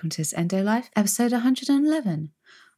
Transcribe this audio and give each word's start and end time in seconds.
welcome 0.00 0.08
to 0.08 0.22
this 0.22 0.32
Endo 0.32 0.62
Life, 0.62 0.88
episode 0.96 1.30
111. 1.30 2.30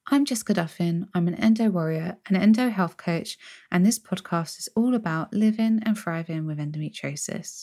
I'm 0.09 0.25
Jessica 0.25 0.55
Duffin. 0.55 1.07
I'm 1.15 1.29
an 1.29 1.37
endo 1.37 1.71
warrior, 1.71 2.17
an 2.29 2.35
endo 2.35 2.69
health 2.69 2.97
coach, 2.97 3.39
and 3.71 3.87
this 3.87 4.01
podcast 4.01 4.59
is 4.59 4.69
all 4.75 4.97
about 4.97 5.33
living 5.33 5.79
and 5.87 5.97
thriving 5.97 6.47
with 6.47 6.59
endometriosis. 6.59 7.63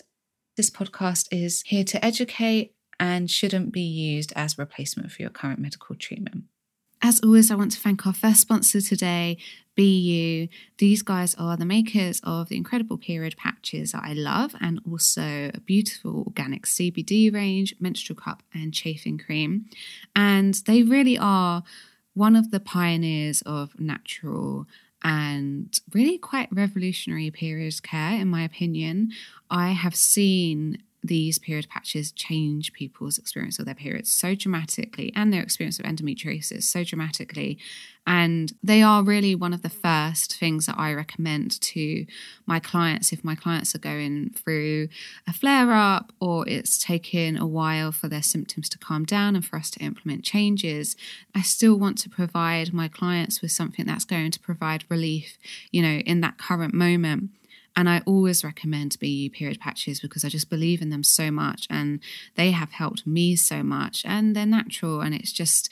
This 0.56 0.70
podcast 0.70 1.28
is 1.34 1.62
here 1.66 1.84
to 1.84 2.06
educate 2.06 2.74
and 3.02 3.30
shouldn't 3.30 3.74
be 3.74 3.82
used 3.82 4.32
as 4.34 4.54
a 4.58 4.62
replacement 4.62 5.12
for 5.12 5.24
your 5.24 5.30
current 5.30 5.60
medical 5.60 5.94
treatment. 5.94 6.46
As 7.02 7.22
always, 7.22 7.50
I 7.50 7.56
want 7.56 7.72
to 7.72 7.80
thank 7.80 8.06
our 8.06 8.14
first 8.14 8.42
sponsor 8.42 8.82
today, 8.82 9.38
BeYou. 9.78 10.50
These 10.80 11.02
guys 11.02 11.34
are 11.36 11.56
the 11.56 11.66
makers 11.66 12.20
of 12.26 12.50
the 12.50 12.58
incredible 12.58 12.98
period 12.98 13.38
patches 13.38 13.94
that 13.94 14.04
I 14.04 14.12
love 14.12 14.54
and 14.60 14.82
also 14.90 15.50
a 15.54 15.62
beautiful 15.62 16.24
organic 16.28 16.66
CBD 16.66 17.34
range, 17.34 17.74
menstrual 17.80 18.18
cup, 18.18 18.44
and 18.54 18.74
chafing 18.74 19.18
cream. 19.18 19.66
And 20.14 20.56
they 20.66 20.84
really 20.84 21.18
are 21.18 21.64
one 22.16 22.36
of 22.36 22.52
the 22.52 22.60
pioneers 22.60 23.42
of 23.44 23.80
natural 23.80 24.68
and 25.02 25.80
really 25.94 26.18
quite 26.18 26.50
revolutionary 26.52 27.32
period 27.32 27.82
care, 27.82 28.20
in 28.20 28.28
my 28.28 28.44
opinion. 28.44 29.12
I 29.50 29.70
have 29.70 29.96
seen 29.96 30.84
these 31.04 31.40
period 31.40 31.68
patches 31.70 32.12
change 32.12 32.74
people's 32.74 33.18
experience 33.18 33.58
of 33.60 33.66
their 33.66 33.76
periods 33.76 34.12
so 34.12 34.36
dramatically 34.36 35.14
and 35.16 35.32
their 35.32 35.42
experience 35.42 35.80
of 35.80 35.86
endometriosis 35.86 36.64
so 36.64 36.84
dramatically. 36.84 37.58
And 38.06 38.52
they 38.64 38.82
are 38.82 39.04
really 39.04 39.36
one 39.36 39.54
of 39.54 39.62
the 39.62 39.70
first 39.70 40.36
things 40.36 40.66
that 40.66 40.78
I 40.80 40.94
recommend 40.94 41.62
to 41.62 42.06
my 42.46 42.60
clients 42.60 43.14
if 43.14 43.24
my 43.24 43.36
clients 43.36 43.76
are 43.76 43.80
going 43.80 44.32
through 44.32 44.90
a 45.28 45.34
flare 45.34 45.72
up 45.74 46.12
or 46.20 46.48
it's 46.50 46.78
taken 46.80 47.38
a 47.38 47.46
while 47.46 47.92
for 47.92 48.08
their 48.08 48.24
symptoms 48.24 48.68
to 48.70 48.80
calm 48.80 49.06
down 49.06 49.36
and 49.36 49.46
for 49.46 49.58
us 49.58 49.70
to 49.72 49.80
implement 49.80 50.24
changes. 50.24 50.96
I 51.36 51.44
still 51.44 51.78
want 51.78 51.98
to 52.00 52.10
provide 52.10 52.74
my 52.74 52.88
clients 52.88 53.42
with 53.42 53.52
something 53.52 53.86
that's 53.86 54.06
going 54.06 54.32
to 54.32 54.40
provide 54.40 54.86
relief, 54.90 55.38
you 55.72 55.82
know, 55.82 56.00
in 56.00 56.22
that 56.22 56.40
current 56.40 56.74
moment. 56.74 57.30
And 57.80 57.88
I 57.88 58.02
always 58.06 58.44
recommend 58.44 58.98
BeYou 59.00 59.32
period 59.32 59.62
patches 59.62 60.02
because 60.02 60.26
I 60.26 60.28
just 60.28 60.50
believe 60.50 60.82
in 60.82 60.90
them 60.90 61.02
so 61.02 61.32
much 61.32 61.66
and 61.70 62.02
they 62.36 62.52
have 62.52 62.74
helped 62.74 63.08
me 63.08 63.38
so 63.38 63.64
much 63.64 64.04
and 64.06 64.36
they're 64.36 64.46
natural. 64.46 65.00
And 65.00 65.16
it's 65.16 65.32
just 65.32 65.72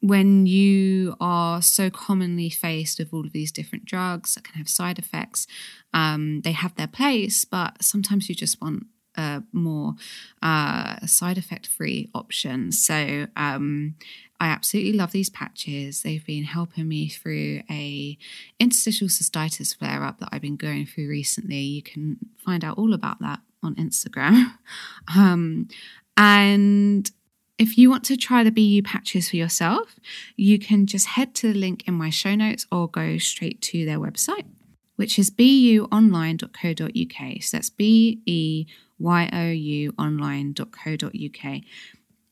when 0.00 0.46
you 0.46 1.14
are 1.20 1.62
so 1.62 1.88
commonly 1.88 2.50
faced 2.50 2.98
with 2.98 3.14
all 3.14 3.24
of 3.24 3.30
these 3.30 3.52
different 3.52 3.84
drugs 3.84 4.34
that 4.34 4.42
can 4.42 4.56
have 4.56 4.68
side 4.68 4.98
effects, 4.98 5.46
um, 5.94 6.40
they 6.40 6.50
have 6.50 6.74
their 6.74 6.88
place, 6.88 7.44
but 7.44 7.80
sometimes 7.80 8.28
you 8.28 8.34
just 8.34 8.60
want 8.60 8.86
a 9.14 9.44
more 9.52 9.94
uh, 10.42 11.06
side 11.06 11.38
effect 11.38 11.68
free 11.68 12.10
option. 12.12 12.72
So 12.72 13.28
um, 13.36 13.94
I 14.40 14.46
absolutely 14.46 14.94
love 14.94 15.12
these 15.12 15.28
patches. 15.28 16.02
They've 16.02 16.24
been 16.24 16.44
helping 16.44 16.88
me 16.88 17.08
through 17.08 17.60
a 17.70 18.16
interstitial 18.58 19.08
cystitis 19.08 19.76
flare 19.76 20.02
up 20.02 20.18
that 20.18 20.30
I've 20.32 20.40
been 20.40 20.56
going 20.56 20.86
through 20.86 21.08
recently. 21.08 21.60
You 21.60 21.82
can 21.82 22.16
find 22.42 22.64
out 22.64 22.78
all 22.78 22.94
about 22.94 23.20
that 23.20 23.40
on 23.62 23.74
Instagram. 23.74 24.54
um, 25.14 25.68
and 26.16 27.10
if 27.58 27.76
you 27.76 27.90
want 27.90 28.04
to 28.04 28.16
try 28.16 28.42
the 28.42 28.50
BeYou 28.50 28.82
patches 28.82 29.28
for 29.28 29.36
yourself, 29.36 29.96
you 30.36 30.58
can 30.58 30.86
just 30.86 31.08
head 31.08 31.34
to 31.34 31.52
the 31.52 31.58
link 31.58 31.86
in 31.86 31.92
my 31.92 32.08
show 32.08 32.34
notes 32.34 32.66
or 32.72 32.88
go 32.88 33.18
straight 33.18 33.60
to 33.60 33.84
their 33.84 33.98
website, 33.98 34.46
which 34.96 35.18
is 35.18 35.30
beyouonline.co.uk. 35.30 37.42
So 37.42 37.56
that's 37.56 37.68
B 37.68 38.22
E 38.24 38.64
Y 38.98 39.28
O 39.32 39.50
U 39.50 39.94
online.co.uk. 39.98 41.62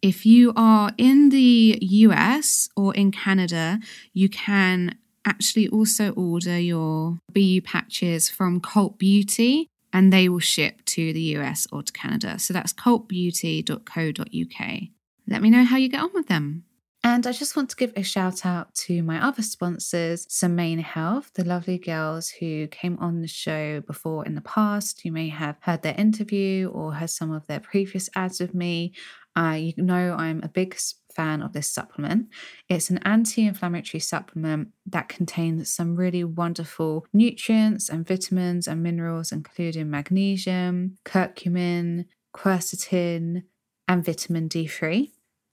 If 0.01 0.25
you 0.25 0.53
are 0.55 0.93
in 0.97 1.31
the 1.31 1.77
US 1.81 2.69
or 2.77 2.95
in 2.95 3.11
Canada, 3.11 3.81
you 4.13 4.29
can 4.29 4.97
actually 5.25 5.67
also 5.69 6.13
order 6.13 6.57
your 6.59 7.19
BeYou 7.33 7.65
patches 7.65 8.29
from 8.29 8.61
Cult 8.61 8.97
Beauty 8.99 9.69
and 9.93 10.13
they 10.13 10.29
will 10.29 10.39
ship 10.39 10.85
to 10.87 11.13
the 11.13 11.37
US 11.37 11.67
or 11.73 11.83
to 11.83 11.93
Canada. 11.93 12.39
So 12.39 12.55
that's 12.55 12.73
cultbeauty.co.uk. 12.73 14.81
Let 15.27 15.43
me 15.43 15.51
know 15.51 15.65
how 15.65 15.77
you 15.77 15.89
get 15.89 16.01
on 16.01 16.11
with 16.15 16.29
them. 16.29 16.63
And 17.11 17.27
I 17.27 17.33
just 17.33 17.57
want 17.57 17.71
to 17.71 17.77
give 17.77 17.95
a 17.97 18.03
shout 18.03 18.45
out 18.45 18.75
to 18.85 19.03
my 19.03 19.27
other 19.27 19.41
sponsors, 19.41 20.27
Semaine 20.29 20.81
Health, 20.81 21.31
the 21.33 21.43
lovely 21.43 21.79
girls 21.79 22.29
who 22.29 22.67
came 22.67 22.99
on 22.99 23.23
the 23.23 23.27
show 23.27 23.81
before 23.81 24.27
in 24.27 24.35
the 24.35 24.43
past. 24.43 25.07
You 25.07 25.13
may 25.13 25.31
have 25.31 25.57
heard 25.63 25.81
their 25.81 25.95
interview 25.95 26.69
or 26.69 26.93
heard 26.93 27.09
some 27.09 27.33
of 27.33 27.47
their 27.47 27.61
previous 27.61 28.11
ads 28.15 28.41
with 28.41 28.53
me. 28.53 28.93
Uh, 29.35 29.57
you 29.59 29.73
know, 29.79 30.17
I'm 30.19 30.43
a 30.43 30.51
big 30.51 30.79
fan 31.17 31.41
of 31.41 31.55
this 31.55 31.71
supplement. 31.71 32.29
It's 32.69 32.91
an 32.91 32.99
anti 33.07 33.47
inflammatory 33.47 34.01
supplement 34.01 34.69
that 34.85 35.09
contains 35.09 35.71
some 35.71 35.97
really 35.97 36.25
wonderful 36.25 37.07
nutrients 37.15 37.89
and 37.89 38.07
vitamins 38.07 38.69
and 38.69 38.83
minerals, 38.83 39.33
including 39.33 39.89
magnesium, 39.89 40.99
curcumin, 41.07 42.05
quercetin, 42.37 43.45
and 43.89 44.05
vitamin 44.05 44.51
D3. 44.51 45.09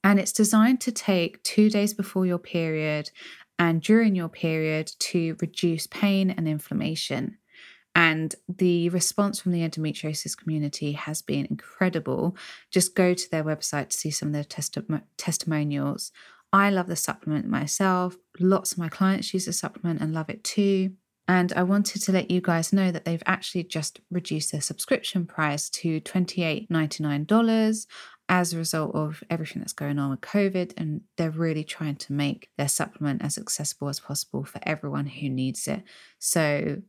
And 0.05 0.19
it's 0.19 0.31
designed 0.31 0.81
to 0.81 0.91
take 0.91 1.41
two 1.41 1.67
days 1.67 1.95
before 1.95 2.27
your 2.27 2.37
period 2.37 3.09
and 3.57 3.81
during 3.81 4.15
your 4.15 4.29
period 4.29 4.91
to 4.99 5.35
reduce 5.41 5.87
pain 5.87 6.29
and 6.29 6.47
inflammation. 6.47 7.39
And 7.95 8.35
the 8.47 8.89
response 8.89 9.39
from 9.39 9.51
the 9.51 9.67
endometriosis 9.67 10.37
community 10.37 10.91
has 10.91 11.23
been 11.23 11.47
incredible. 11.47 12.37
Just 12.69 12.93
go 12.93 13.15
to 13.15 13.31
their 13.31 13.43
website 13.43 13.89
to 13.89 13.97
see 13.97 14.11
some 14.11 14.27
of 14.27 14.33
their 14.33 14.43
testi- 14.43 15.01
testimonials. 15.17 16.11
I 16.53 16.69
love 16.69 16.85
the 16.85 16.95
supplement 16.95 17.47
myself. 17.47 18.15
Lots 18.39 18.73
of 18.73 18.77
my 18.77 18.89
clients 18.89 19.33
use 19.33 19.45
the 19.45 19.53
supplement 19.53 20.01
and 20.01 20.13
love 20.13 20.29
it 20.29 20.43
too. 20.43 20.91
And 21.27 21.51
I 21.53 21.63
wanted 21.63 22.03
to 22.03 22.11
let 22.11 22.29
you 22.29 22.41
guys 22.41 22.71
know 22.71 22.91
that 22.91 23.05
they've 23.05 23.23
actually 23.25 23.63
just 23.63 23.99
reduced 24.11 24.51
their 24.51 24.61
subscription 24.61 25.25
price 25.25 25.69
to 25.71 25.99
$28.99 26.01 27.87
as 28.27 28.53
a 28.53 28.57
result 28.57 28.95
of 28.95 29.23
everything 29.29 29.59
that's 29.59 29.73
going 29.73 29.99
on 29.99 30.09
with 30.09 30.21
COVID. 30.21 30.73
And 30.77 31.01
they're 31.17 31.29
really 31.29 31.63
trying 31.63 31.97
to 31.97 32.13
make 32.13 32.49
their 32.57 32.67
supplement 32.67 33.23
as 33.23 33.37
accessible 33.37 33.89
as 33.89 33.99
possible 33.99 34.43
for 34.43 34.59
everyone 34.63 35.05
who 35.05 35.29
needs 35.29 35.67
it. 35.67 35.83
So 36.19 36.81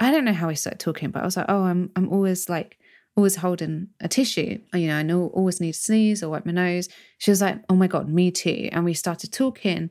I 0.00 0.10
don't 0.10 0.24
know 0.24 0.32
how 0.32 0.48
we 0.48 0.54
started 0.54 0.80
talking, 0.80 1.10
but 1.10 1.22
I 1.22 1.24
was 1.24 1.36
like, 1.36 1.46
oh, 1.48 1.62
I'm 1.62 1.90
I'm 1.96 2.08
always 2.08 2.48
like 2.48 2.78
always 3.16 3.36
holding 3.36 3.88
a 4.00 4.08
tissue. 4.08 4.58
You 4.72 4.88
know, 4.88 4.96
I 4.96 5.02
know 5.02 5.26
always 5.28 5.60
need 5.60 5.72
to 5.72 5.78
sneeze 5.78 6.22
or 6.22 6.30
wipe 6.30 6.46
my 6.46 6.52
nose. 6.52 6.88
She 7.18 7.30
was 7.30 7.42
like, 7.42 7.58
oh 7.68 7.74
my 7.74 7.86
God, 7.86 8.08
me 8.08 8.30
too. 8.30 8.68
And 8.72 8.84
we 8.84 8.94
started 8.94 9.32
talking. 9.32 9.90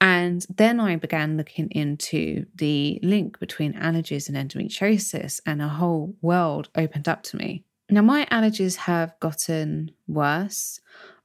And 0.00 0.46
then 0.48 0.80
I 0.80 0.96
began 0.96 1.36
looking 1.36 1.68
into 1.72 2.46
the 2.54 3.00
link 3.02 3.38
between 3.38 3.74
allergies 3.74 4.28
and 4.28 4.36
endometriosis, 4.36 5.40
and 5.44 5.60
a 5.60 5.68
whole 5.68 6.16
world 6.22 6.70
opened 6.74 7.06
up 7.06 7.22
to 7.24 7.36
me. 7.36 7.64
Now, 7.90 8.00
my 8.00 8.24
allergies 8.30 8.76
have 8.76 9.18
gotten 9.20 9.90
worse 10.06 10.80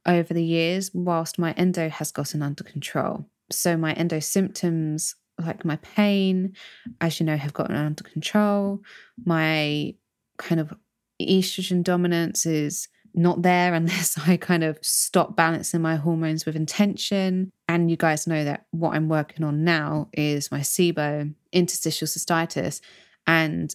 over 0.06 0.32
the 0.32 0.44
years, 0.44 0.90
whilst 0.94 1.38
my 1.38 1.52
endo 1.52 1.88
has 1.88 2.12
gotten 2.12 2.42
under 2.42 2.64
control. 2.64 3.26
So, 3.50 3.76
my 3.76 3.92
endo 3.92 4.20
symptoms 4.20 5.14
like 5.38 5.64
my 5.64 5.76
pain, 5.76 6.54
as 7.00 7.20
you 7.20 7.26
know, 7.26 7.36
have 7.36 7.52
gotten 7.52 7.76
under 7.76 8.02
control. 8.02 8.80
My 9.24 9.94
kind 10.38 10.60
of 10.60 10.72
estrogen 11.20 11.82
dominance 11.82 12.46
is 12.46 12.88
not 13.14 13.42
there 13.42 13.74
unless 13.74 14.18
I 14.18 14.36
kind 14.36 14.64
of 14.64 14.78
stop 14.82 15.36
balancing 15.36 15.82
my 15.82 15.96
hormones 15.96 16.46
with 16.46 16.56
intention. 16.56 17.52
And 17.68 17.90
you 17.90 17.96
guys 17.96 18.26
know 18.26 18.44
that 18.44 18.66
what 18.70 18.94
I'm 18.94 19.08
working 19.08 19.44
on 19.44 19.64
now 19.64 20.08
is 20.12 20.50
my 20.50 20.60
SIBO, 20.60 21.34
interstitial 21.52 22.06
cystitis. 22.06 22.80
And 23.26 23.74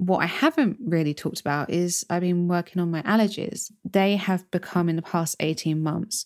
what 0.00 0.22
I 0.22 0.26
haven't 0.26 0.78
really 0.82 1.12
talked 1.12 1.40
about 1.40 1.68
is 1.68 2.06
I've 2.08 2.22
been 2.22 2.48
working 2.48 2.80
on 2.80 2.90
my 2.90 3.02
allergies. 3.02 3.70
They 3.84 4.16
have 4.16 4.50
become 4.50 4.88
in 4.88 4.96
the 4.96 5.02
past 5.02 5.36
18 5.40 5.82
months 5.82 6.24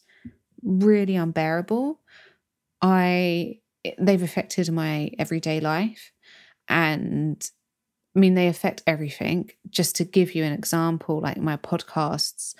really 0.62 1.16
unbearable. 1.16 2.00
I 2.80 3.58
they've 3.98 4.22
affected 4.22 4.70
my 4.70 5.10
everyday 5.18 5.58
life 5.60 6.12
and 6.68 7.50
I 8.16 8.20
mean, 8.20 8.34
they 8.34 8.46
affect 8.46 8.84
everything. 8.86 9.50
Just 9.70 9.96
to 9.96 10.04
give 10.04 10.36
you 10.36 10.44
an 10.44 10.52
example, 10.52 11.20
like 11.20 11.36
my 11.36 11.56
podcasts, 11.56 12.54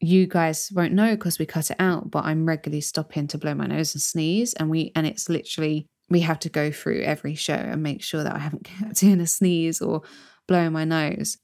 you 0.00 0.26
guys 0.26 0.72
won't 0.74 0.94
know 0.94 1.14
because 1.14 1.38
we 1.38 1.44
cut 1.44 1.70
it 1.70 1.76
out, 1.78 2.10
but 2.10 2.24
I'm 2.24 2.46
regularly 2.46 2.80
stopping 2.80 3.26
to 3.28 3.38
blow 3.38 3.54
my 3.54 3.66
nose 3.66 3.94
and 3.94 4.00
sneeze. 4.00 4.54
And 4.54 4.70
we, 4.70 4.92
and 4.94 5.06
it's 5.06 5.28
literally, 5.28 5.86
we 6.08 6.20
have 6.20 6.38
to 6.40 6.48
go 6.48 6.70
through 6.70 7.02
every 7.02 7.34
show 7.34 7.52
and 7.52 7.82
make 7.82 8.02
sure 8.02 8.24
that 8.24 8.34
I 8.34 8.38
haven't 8.38 8.64
kept 8.78 9.02
in 9.02 9.20
a 9.20 9.26
sneeze 9.26 9.82
or 9.82 10.00
blowing 10.46 10.72
my 10.72 10.84
nose. 10.84 11.38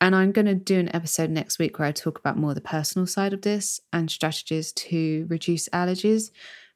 And 0.00 0.14
I'm 0.14 0.32
going 0.32 0.46
to 0.46 0.54
do 0.54 0.78
an 0.78 0.94
episode 0.94 1.30
next 1.30 1.58
week 1.58 1.78
where 1.78 1.88
I 1.88 1.92
talk 1.92 2.18
about 2.18 2.36
more 2.36 2.54
the 2.54 2.60
personal 2.60 3.06
side 3.06 3.32
of 3.32 3.42
this 3.42 3.80
and 3.92 4.10
strategies 4.10 4.72
to 4.72 5.26
reduce 5.28 5.68
allergies. 5.70 6.30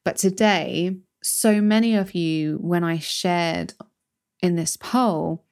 But 0.04 0.16
today, 0.16 0.96
so 1.22 1.60
many 1.60 1.94
of 1.94 2.14
you, 2.14 2.58
when 2.60 2.84
I 2.84 2.98
shared 2.98 3.74
in 4.40 4.56
this 4.56 4.76
poll, 4.76 5.44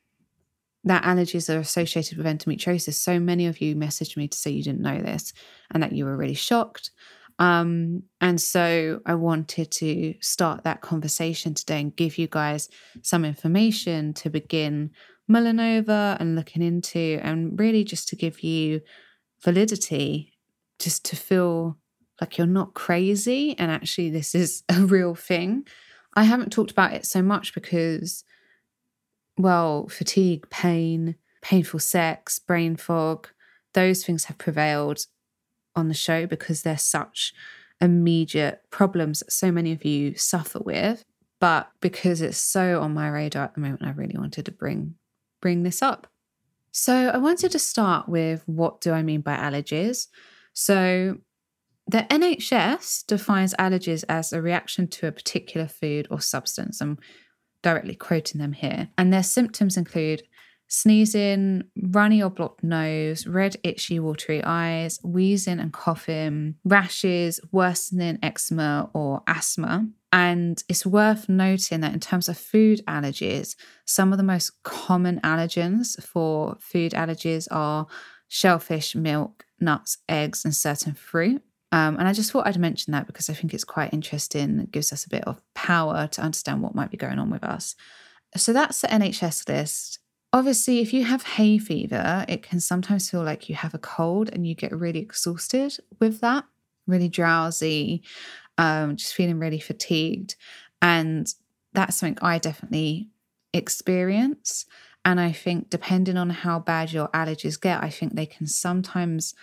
that 0.84 1.02
allergies 1.02 1.52
are 1.52 1.58
associated 1.58 2.16
with 2.16 2.26
endometriosis. 2.26 2.94
So 2.94 3.18
many 3.18 3.46
of 3.46 3.60
you 3.60 3.74
messaged 3.74 4.16
me 4.16 4.28
to 4.28 4.38
say 4.38 4.52
you 4.52 4.62
didn't 4.62 4.80
know 4.80 5.00
this 5.00 5.32
and 5.72 5.82
that 5.82 5.92
you 5.92 6.04
were 6.04 6.16
really 6.16 6.34
shocked. 6.34 6.92
Um, 7.38 8.04
and 8.20 8.40
so 8.40 9.00
I 9.04 9.14
wanted 9.14 9.70
to 9.72 10.14
start 10.20 10.64
that 10.64 10.80
conversation 10.80 11.54
today 11.54 11.80
and 11.80 11.94
give 11.94 12.16
you 12.16 12.28
guys 12.28 12.70
some 13.02 13.24
information 13.24 14.14
to 14.14 14.30
begin 14.30 14.92
mulling 15.28 15.60
over 15.60 16.16
and 16.18 16.36
looking 16.36 16.62
into, 16.62 17.18
and 17.22 17.58
really 17.58 17.84
just 17.84 18.08
to 18.08 18.16
give 18.16 18.40
you 18.40 18.80
validity, 19.42 20.32
just 20.78 21.04
to 21.06 21.16
feel 21.16 21.78
like 22.20 22.38
you're 22.38 22.46
not 22.46 22.74
crazy 22.74 23.54
and 23.58 23.70
actually 23.70 24.10
this 24.10 24.34
is 24.34 24.62
a 24.68 24.80
real 24.80 25.14
thing. 25.14 25.66
I 26.14 26.24
haven't 26.24 26.50
talked 26.50 26.70
about 26.70 26.94
it 26.94 27.04
so 27.04 27.22
much 27.22 27.54
because 27.54 28.24
well, 29.38 29.86
fatigue, 29.88 30.48
pain, 30.48 31.16
painful 31.42 31.80
sex, 31.80 32.38
brain 32.38 32.74
fog, 32.76 33.28
those 33.74 34.02
things 34.02 34.24
have 34.24 34.38
prevailed 34.38 35.06
on 35.74 35.88
the 35.88 35.94
show 35.94 36.26
because 36.26 36.62
they're 36.62 36.78
such 36.78 37.34
immediate 37.80 38.62
problems 38.70 39.20
that 39.20 39.30
so 39.30 39.52
many 39.52 39.72
of 39.72 39.84
you 39.84 40.14
suffer 40.16 40.58
with. 40.58 41.04
But 41.38 41.70
because 41.80 42.22
it's 42.22 42.38
so 42.38 42.80
on 42.80 42.94
my 42.94 43.10
radar 43.10 43.44
at 43.44 43.54
the 43.54 43.60
moment, 43.60 43.84
I 43.84 43.90
really 43.90 44.16
wanted 44.16 44.46
to 44.46 44.52
bring 44.52 44.94
bring 45.40 45.62
this 45.62 45.82
up. 45.82 46.06
So 46.72 47.08
I 47.08 47.18
wanted 47.18 47.52
to 47.52 47.58
start 47.58 48.08
with 48.08 48.42
what 48.46 48.80
do 48.80 48.92
I 48.92 49.02
mean 49.02 49.22
by 49.22 49.36
allergies? 49.36 50.08
So 50.52 51.16
the 51.86 52.06
NHS 52.10 53.06
defines 53.06 53.54
allergies 53.54 54.04
as 54.08 54.32
a 54.32 54.42
reaction 54.42 54.88
to 54.88 55.06
a 55.06 55.12
particular 55.12 55.68
food 55.68 56.08
or 56.10 56.20
substance. 56.20 56.80
And 56.80 56.98
directly 57.66 57.96
quoting 57.96 58.40
them 58.40 58.52
here. 58.52 58.88
And 58.96 59.12
their 59.12 59.24
symptoms 59.24 59.76
include 59.76 60.22
sneezing, 60.68 61.64
runny 61.82 62.22
or 62.22 62.30
blocked 62.30 62.62
nose, 62.62 63.26
red, 63.26 63.56
itchy, 63.64 63.98
watery 63.98 64.40
eyes, 64.44 65.00
wheezing 65.02 65.58
and 65.58 65.72
coughing, 65.72 66.54
rashes, 66.64 67.40
worsening 67.50 68.20
eczema 68.22 68.88
or 68.94 69.22
asthma. 69.26 69.88
And 70.12 70.62
it's 70.68 70.86
worth 70.86 71.28
noting 71.28 71.80
that 71.80 71.92
in 71.92 72.00
terms 72.00 72.28
of 72.28 72.38
food 72.38 72.80
allergies, 72.86 73.56
some 73.84 74.12
of 74.12 74.18
the 74.18 74.24
most 74.24 74.62
common 74.62 75.20
allergens 75.20 76.00
for 76.02 76.56
food 76.60 76.92
allergies 76.92 77.48
are 77.50 77.86
shellfish, 78.28 78.94
milk, 78.94 79.44
nuts, 79.60 79.98
eggs, 80.08 80.44
and 80.44 80.54
certain 80.54 80.94
fruit. 80.94 81.42
Um, 81.72 81.98
and 81.98 82.06
I 82.06 82.12
just 82.12 82.30
thought 82.30 82.46
I'd 82.46 82.58
mention 82.58 82.92
that 82.92 83.06
because 83.06 83.28
I 83.28 83.34
think 83.34 83.52
it's 83.52 83.64
quite 83.64 83.92
interesting. 83.92 84.60
It 84.60 84.70
gives 84.70 84.92
us 84.92 85.04
a 85.04 85.10
bit 85.10 85.24
of 85.24 85.40
power 85.54 86.06
to 86.06 86.22
understand 86.22 86.62
what 86.62 86.74
might 86.74 86.90
be 86.90 86.96
going 86.96 87.18
on 87.18 87.30
with 87.30 87.44
us. 87.44 87.74
So 88.36 88.52
that's 88.52 88.80
the 88.80 88.88
NHS 88.88 89.48
list. 89.48 89.98
Obviously, 90.32 90.80
if 90.80 90.92
you 90.92 91.04
have 91.04 91.22
hay 91.22 91.58
fever, 91.58 92.24
it 92.28 92.42
can 92.42 92.60
sometimes 92.60 93.10
feel 93.10 93.22
like 93.22 93.48
you 93.48 93.54
have 93.54 93.74
a 93.74 93.78
cold 93.78 94.30
and 94.32 94.46
you 94.46 94.54
get 94.54 94.72
really 94.72 95.00
exhausted 95.00 95.76
with 96.00 96.20
that, 96.20 96.44
really 96.86 97.08
drowsy, 97.08 98.02
um, 98.58 98.96
just 98.96 99.14
feeling 99.14 99.38
really 99.38 99.60
fatigued. 99.60 100.36
And 100.82 101.32
that's 101.72 101.96
something 101.96 102.18
I 102.22 102.38
definitely 102.38 103.10
experience. 103.52 104.66
And 105.04 105.20
I 105.20 105.32
think, 105.32 105.70
depending 105.70 106.16
on 106.16 106.30
how 106.30 106.58
bad 106.58 106.92
your 106.92 107.08
allergies 107.08 107.60
get, 107.60 107.82
I 107.82 107.90
think 107.90 108.14
they 108.14 108.26
can 108.26 108.46
sometimes 108.46 109.34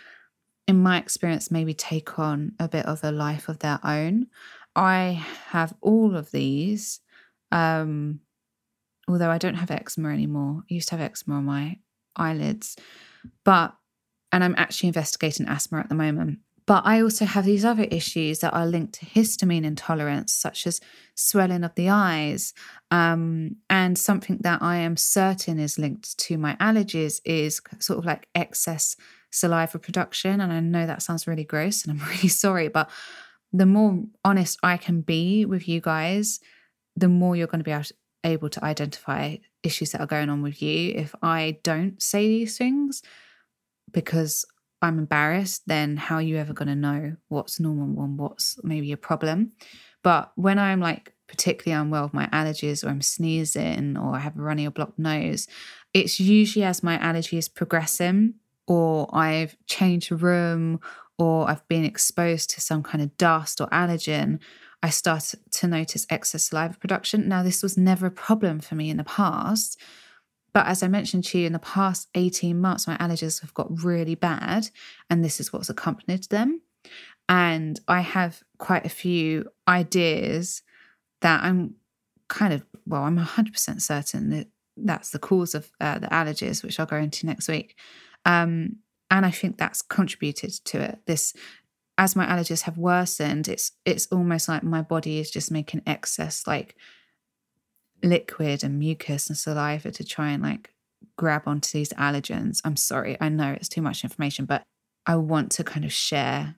in 0.67 0.81
my 0.81 0.97
experience, 0.97 1.51
maybe 1.51 1.73
take 1.73 2.17
on 2.17 2.53
a 2.59 2.67
bit 2.67 2.85
of 2.85 3.03
a 3.03 3.11
life 3.11 3.49
of 3.49 3.59
their 3.59 3.79
own. 3.83 4.27
I 4.75 5.23
have 5.49 5.73
all 5.81 6.15
of 6.15 6.31
these, 6.31 7.01
um, 7.51 8.21
although 9.07 9.29
I 9.29 9.37
don't 9.37 9.55
have 9.55 9.71
eczema 9.71 10.09
anymore. 10.09 10.63
I 10.69 10.73
used 10.73 10.89
to 10.89 10.95
have 10.95 11.05
eczema 11.05 11.35
on 11.35 11.45
my 11.45 11.79
eyelids, 12.15 12.77
but, 13.43 13.75
and 14.31 14.43
I'm 14.43 14.55
actually 14.57 14.87
investigating 14.87 15.47
asthma 15.47 15.79
at 15.79 15.89
the 15.89 15.95
moment. 15.95 16.39
But 16.65 16.85
I 16.85 17.01
also 17.01 17.25
have 17.25 17.45
these 17.45 17.65
other 17.65 17.83
issues 17.83 18.39
that 18.39 18.53
are 18.53 18.65
linked 18.65 18.93
to 18.95 19.05
histamine 19.05 19.65
intolerance, 19.65 20.33
such 20.33 20.65
as 20.65 20.79
swelling 21.15 21.63
of 21.63 21.75
the 21.75 21.89
eyes. 21.89 22.53
Um, 22.89 23.57
and 23.69 23.97
something 23.97 24.37
that 24.41 24.61
I 24.61 24.77
am 24.77 24.95
certain 24.95 25.59
is 25.59 25.77
linked 25.77 26.17
to 26.19 26.37
my 26.37 26.55
allergies 26.55 27.19
is 27.25 27.61
sort 27.79 27.99
of 27.99 28.05
like 28.05 28.27
excess 28.33 28.95
saliva 29.31 29.79
production. 29.79 30.39
And 30.39 30.53
I 30.53 30.59
know 30.59 30.85
that 30.85 31.01
sounds 31.01 31.27
really 31.27 31.43
gross 31.43 31.83
and 31.83 31.99
I'm 31.99 32.07
really 32.15 32.29
sorry, 32.29 32.69
but 32.69 32.89
the 33.51 33.65
more 33.65 34.03
honest 34.23 34.57
I 34.63 34.77
can 34.77 35.01
be 35.01 35.45
with 35.45 35.67
you 35.67 35.81
guys, 35.81 36.39
the 36.95 37.09
more 37.09 37.35
you're 37.35 37.47
going 37.47 37.63
to 37.63 37.69
be 37.69 37.93
able 38.23 38.49
to, 38.49 38.63
identify 38.63 39.35
issues 39.63 39.91
that 39.91 40.01
are 40.01 40.07
going 40.07 40.29
on 40.29 40.41
with 40.41 40.61
you. 40.61 40.93
If 40.95 41.13
I 41.21 41.59
don't 41.63 42.01
say 42.01 42.27
these 42.27 42.57
things 42.57 43.01
because 43.91 44.45
I'm 44.83 44.99
embarrassed, 44.99 45.63
then 45.67 45.97
how 45.97 46.15
are 46.15 46.21
you 46.21 46.37
ever 46.37 46.53
going 46.53 46.67
to 46.67 46.75
know 46.75 47.15
what's 47.29 47.59
normal 47.59 48.03
and 48.03 48.17
what's 48.17 48.59
maybe 48.63 48.91
a 48.91 48.97
problem? 48.97 49.53
But 50.03 50.31
when 50.35 50.59
I'm 50.59 50.79
like 50.79 51.13
particularly 51.27 51.81
unwell 51.81 52.03
with 52.03 52.13
my 52.13 52.27
allergies 52.27 52.83
or 52.83 52.89
I'm 52.89 53.01
sneezing 53.01 53.97
or 53.97 54.15
I 54.15 54.19
have 54.19 54.37
a 54.37 54.41
runny 54.41 54.67
or 54.67 54.71
blocked 54.71 54.99
nose, 54.99 55.47
it's 55.93 56.19
usually 56.19 56.65
as 56.65 56.83
my 56.83 56.99
allergy 56.99 57.37
is 57.37 57.49
progressing 57.49 58.35
or 58.67 59.09
I've 59.15 59.55
changed 59.65 60.11
room 60.11 60.79
or 61.17 61.49
I've 61.49 61.67
been 61.67 61.85
exposed 61.85 62.49
to 62.51 62.61
some 62.61 62.83
kind 62.83 63.03
of 63.03 63.15
dust 63.17 63.61
or 63.61 63.67
allergen, 63.67 64.39
I 64.81 64.89
start 64.89 65.33
to 65.51 65.67
notice 65.67 66.05
excess 66.09 66.45
saliva 66.45 66.77
production. 66.77 67.29
Now, 67.29 67.43
this 67.43 67.63
was 67.63 67.77
never 67.77 68.07
a 68.07 68.11
problem 68.11 68.59
for 68.59 68.75
me 68.75 68.89
in 68.89 68.97
the 68.97 69.03
past. 69.03 69.79
But 70.53 70.67
as 70.67 70.83
I 70.83 70.87
mentioned 70.87 71.23
to 71.25 71.39
you, 71.39 71.47
in 71.47 71.53
the 71.53 71.59
past 71.59 72.07
18 72.15 72.59
months, 72.59 72.87
my 72.87 72.95
allergies 72.97 73.41
have 73.41 73.53
got 73.53 73.83
really 73.83 74.15
bad, 74.15 74.69
and 75.09 75.23
this 75.23 75.39
is 75.39 75.51
what's 75.51 75.69
accompanied 75.69 76.25
them. 76.25 76.61
And 77.27 77.79
I 77.87 78.01
have 78.01 78.43
quite 78.57 78.85
a 78.85 78.89
few 78.89 79.49
ideas 79.67 80.61
that 81.21 81.43
I'm 81.43 81.75
kind 82.27 82.53
of, 82.53 82.63
well, 82.85 83.03
I'm 83.03 83.17
100% 83.17 83.81
certain 83.81 84.29
that 84.31 84.47
that's 84.77 85.11
the 85.11 85.19
cause 85.19 85.55
of 85.55 85.71
uh, 85.79 85.99
the 85.99 86.07
allergies, 86.07 86.63
which 86.63 86.79
I'll 86.79 86.85
go 86.85 86.97
into 86.97 87.25
next 87.25 87.47
week. 87.47 87.77
Um, 88.25 88.77
and 89.09 89.25
I 89.25 89.31
think 89.31 89.57
that's 89.57 89.81
contributed 89.81 90.51
to 90.65 90.81
it. 90.81 90.99
This, 91.05 91.33
as 91.97 92.15
my 92.15 92.25
allergies 92.25 92.63
have 92.63 92.77
worsened, 92.77 93.47
it's 93.47 93.71
it's 93.85 94.07
almost 94.07 94.49
like 94.49 94.63
my 94.63 94.81
body 94.81 95.19
is 95.19 95.29
just 95.29 95.51
making 95.51 95.83
excess 95.85 96.47
like 96.47 96.75
liquid 98.03 98.63
and 98.63 98.77
mucus 98.77 99.27
and 99.27 99.37
saliva 99.37 99.91
to 99.91 100.03
try 100.03 100.31
and 100.31 100.43
like 100.43 100.73
grab 101.17 101.43
onto 101.45 101.77
these 101.77 101.93
allergens. 101.93 102.61
I'm 102.63 102.75
sorry, 102.75 103.17
I 103.19 103.29
know 103.29 103.51
it's 103.51 103.69
too 103.69 103.81
much 103.81 104.03
information, 104.03 104.45
but 104.45 104.63
I 105.05 105.15
want 105.15 105.51
to 105.53 105.63
kind 105.63 105.85
of 105.85 105.93
share 105.93 106.55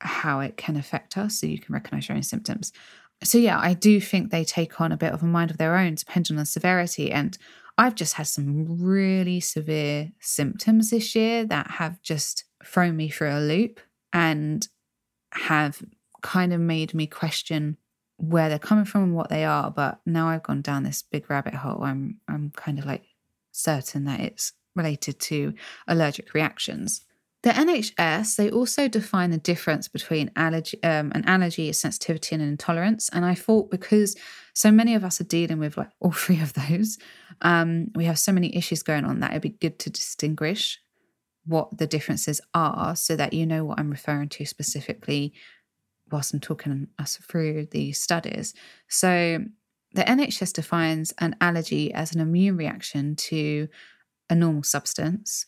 how 0.00 0.40
it 0.40 0.56
can 0.56 0.76
affect 0.76 1.16
us 1.16 1.40
so 1.40 1.46
you 1.46 1.58
can 1.58 1.72
recognize 1.72 2.08
your 2.08 2.16
own 2.16 2.22
symptoms. 2.22 2.72
So, 3.22 3.38
yeah, 3.38 3.58
I 3.58 3.74
do 3.74 4.00
think 4.00 4.30
they 4.30 4.44
take 4.44 4.80
on 4.80 4.92
a 4.92 4.96
bit 4.96 5.12
of 5.12 5.22
a 5.22 5.26
mind 5.26 5.50
of 5.50 5.58
their 5.58 5.76
own, 5.76 5.94
depending 5.94 6.36
on 6.36 6.40
the 6.40 6.46
severity. 6.46 7.10
And 7.10 7.38
I've 7.78 7.94
just 7.94 8.14
had 8.14 8.26
some 8.26 8.82
really 8.82 9.40
severe 9.40 10.12
symptoms 10.20 10.90
this 10.90 11.14
year 11.14 11.44
that 11.46 11.72
have 11.72 12.02
just 12.02 12.44
thrown 12.64 12.96
me 12.96 13.08
through 13.08 13.30
a 13.30 13.40
loop 13.40 13.80
and 14.12 14.66
have 15.32 15.82
kind 16.22 16.52
of 16.52 16.60
made 16.60 16.94
me 16.94 17.06
question 17.06 17.76
where 18.16 18.48
they're 18.48 18.58
coming 18.58 18.84
from 18.84 19.02
and 19.02 19.14
what 19.14 19.28
they 19.28 19.44
are. 19.44 19.70
But 19.70 20.00
now 20.06 20.28
I've 20.28 20.42
gone 20.42 20.62
down 20.62 20.82
this 20.82 21.02
big 21.02 21.28
rabbit 21.30 21.54
hole, 21.54 21.82
I'm 21.82 22.20
I'm 22.28 22.50
kind 22.56 22.78
of 22.78 22.86
like 22.86 23.04
certain 23.52 24.04
that 24.04 24.20
it's 24.20 24.52
related 24.74 25.20
to 25.20 25.54
allergic 25.86 26.34
reactions. 26.34 27.02
The 27.42 27.50
NHS, 27.50 28.36
they 28.36 28.50
also 28.50 28.88
define 28.88 29.30
the 29.30 29.36
difference 29.38 29.86
between 29.86 30.30
allergy, 30.34 30.82
um, 30.82 31.12
an 31.14 31.26
allergy, 31.26 31.68
a 31.68 31.74
sensitivity, 31.74 32.34
and 32.34 32.42
an 32.42 32.48
intolerance. 32.48 33.10
And 33.10 33.22
I 33.22 33.34
thought 33.34 33.70
because 33.70 34.16
so 34.54 34.70
many 34.70 34.94
of 34.94 35.04
us 35.04 35.20
are 35.20 35.24
dealing 35.24 35.58
with 35.58 35.76
like 35.76 35.90
all 36.00 36.12
three 36.24 36.40
of 36.40 36.54
those, 36.54 36.98
um, 37.42 37.88
we 37.94 38.06
have 38.06 38.18
so 38.18 38.32
many 38.32 38.56
issues 38.56 38.82
going 38.82 39.04
on 39.04 39.20
that 39.20 39.32
it'd 39.32 39.42
be 39.42 39.50
good 39.50 39.78
to 39.80 39.90
distinguish 39.90 40.80
what 41.44 41.76
the 41.76 41.86
differences 41.86 42.40
are 42.54 42.96
so 42.96 43.14
that 43.14 43.34
you 43.34 43.44
know 43.44 43.64
what 43.64 43.78
I'm 43.78 43.90
referring 43.90 44.30
to 44.30 44.46
specifically 44.46 45.34
whilst 46.10 46.34
I'm 46.34 46.40
talking 46.40 46.88
us 46.98 47.16
through 47.16 47.66
the 47.70 47.92
studies. 47.92 48.54
So 48.88 49.38
the 49.94 50.02
NHS 50.02 50.52
defines 50.52 51.12
an 51.18 51.36
allergy 51.40 51.92
as 51.92 52.14
an 52.14 52.20
immune 52.20 52.56
reaction 52.56 53.16
to 53.16 53.68
a 54.28 54.34
normal 54.34 54.62
substance 54.62 55.46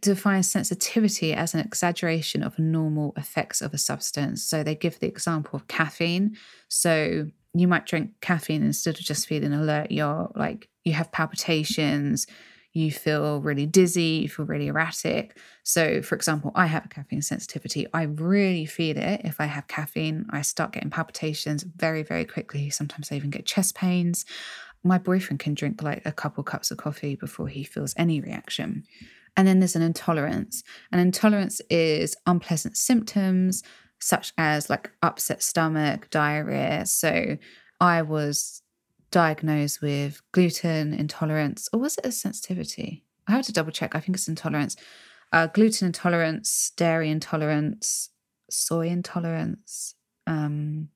defines 0.00 0.50
sensitivity 0.50 1.32
as 1.32 1.54
an 1.54 1.60
exaggeration 1.60 2.42
of 2.42 2.58
normal 2.58 3.12
effects 3.16 3.60
of 3.60 3.72
a 3.74 3.78
substance. 3.78 4.42
So 4.42 4.62
they 4.62 4.74
give 4.74 4.98
the 4.98 5.06
example 5.06 5.56
of 5.56 5.68
caffeine. 5.68 6.36
So 6.68 7.26
you 7.54 7.68
might 7.68 7.86
drink 7.86 8.12
caffeine 8.20 8.62
instead 8.62 8.96
of 8.96 9.00
just 9.00 9.26
feeling 9.26 9.52
alert. 9.52 9.90
You're 9.90 10.30
like, 10.34 10.68
you 10.84 10.92
have 10.92 11.12
palpitations, 11.12 12.26
you 12.76 12.92
feel 12.92 13.40
really 13.40 13.64
dizzy, 13.64 14.20
you 14.22 14.28
feel 14.28 14.44
really 14.44 14.66
erratic. 14.66 15.38
So, 15.62 16.02
for 16.02 16.14
example, 16.14 16.52
I 16.54 16.66
have 16.66 16.84
a 16.84 16.88
caffeine 16.88 17.22
sensitivity. 17.22 17.86
I 17.94 18.02
really 18.02 18.66
feel 18.66 18.98
it 18.98 19.22
if 19.24 19.40
I 19.40 19.46
have 19.46 19.66
caffeine. 19.66 20.26
I 20.28 20.42
start 20.42 20.72
getting 20.72 20.90
palpitations 20.90 21.62
very, 21.62 22.02
very 22.02 22.26
quickly. 22.26 22.68
Sometimes 22.68 23.10
I 23.10 23.14
even 23.14 23.30
get 23.30 23.46
chest 23.46 23.76
pains. 23.76 24.26
My 24.84 24.98
boyfriend 24.98 25.40
can 25.40 25.54
drink 25.54 25.82
like 25.82 26.02
a 26.04 26.12
couple 26.12 26.44
cups 26.44 26.70
of 26.70 26.76
coffee 26.76 27.16
before 27.16 27.48
he 27.48 27.64
feels 27.64 27.94
any 27.96 28.20
reaction. 28.20 28.84
And 29.38 29.48
then 29.48 29.58
there's 29.58 29.76
an 29.76 29.80
intolerance. 29.80 30.62
An 30.92 30.98
intolerance 30.98 31.62
is 31.70 32.14
unpleasant 32.26 32.76
symptoms 32.76 33.62
such 34.00 34.34
as 34.36 34.68
like 34.68 34.90
upset 35.02 35.42
stomach, 35.42 36.10
diarrhea. 36.10 36.84
So 36.84 37.38
I 37.80 38.02
was 38.02 38.60
diagnosed 39.16 39.80
with 39.80 40.20
gluten 40.32 40.92
intolerance, 40.92 41.70
or 41.72 41.80
was 41.80 41.96
it 41.96 42.04
a 42.04 42.12
sensitivity? 42.12 43.02
I 43.26 43.32
have 43.32 43.46
to 43.46 43.52
double 43.52 43.72
check. 43.72 43.94
I 43.94 44.00
think 44.00 44.14
it's 44.14 44.28
intolerance. 44.28 44.76
Uh, 45.32 45.46
gluten 45.46 45.86
intolerance, 45.86 46.70
dairy 46.76 47.08
intolerance, 47.08 48.10
soy 48.50 48.88
intolerance, 48.88 49.94
um, 50.26 50.90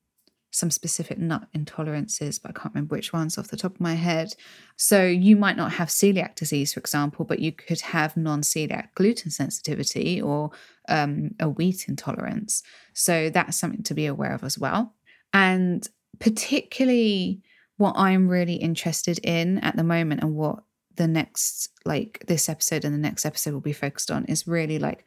some 0.51 0.69
specific 0.69 1.17
nut 1.17 1.47
intolerances, 1.55 2.39
but 2.39 2.51
I 2.51 2.59
can't 2.59 2.75
remember 2.75 2.95
which 2.95 3.11
ones 3.11 3.39
off 3.39 3.47
the 3.47 3.57
top 3.57 3.73
of 3.73 3.81
my 3.81 3.95
head. 3.95 4.35
So 4.77 5.03
you 5.03 5.35
might 5.35 5.57
not 5.57 5.71
have 5.71 5.87
celiac 5.87 6.35
disease, 6.35 6.75
for 6.75 6.79
example, 6.79 7.25
but 7.25 7.39
you 7.39 7.51
could 7.51 7.81
have 7.81 8.15
non 8.15 8.43
celiac 8.43 8.89
gluten 8.93 9.31
sensitivity 9.31 10.21
or 10.21 10.51
um, 10.87 11.31
a 11.39 11.49
wheat 11.49 11.87
intolerance. 11.87 12.61
So 12.93 13.31
that's 13.31 13.57
something 13.57 13.81
to 13.81 13.95
be 13.95 14.05
aware 14.05 14.35
of 14.35 14.43
as 14.43 14.59
well. 14.59 14.93
And 15.33 15.89
particularly 16.19 17.41
what 17.81 17.97
I'm 17.97 18.27
really 18.27 18.53
interested 18.53 19.19
in 19.23 19.57
at 19.57 19.75
the 19.75 19.83
moment 19.83 20.21
and 20.21 20.35
what 20.35 20.59
the 20.97 21.07
next, 21.07 21.69
like 21.83 22.23
this 22.27 22.47
episode 22.47 22.85
and 22.85 22.93
the 22.93 22.99
next 22.99 23.25
episode 23.25 23.53
will 23.53 23.59
be 23.59 23.73
focused 23.73 24.11
on 24.11 24.23
is 24.25 24.47
really 24.47 24.77
like 24.77 25.03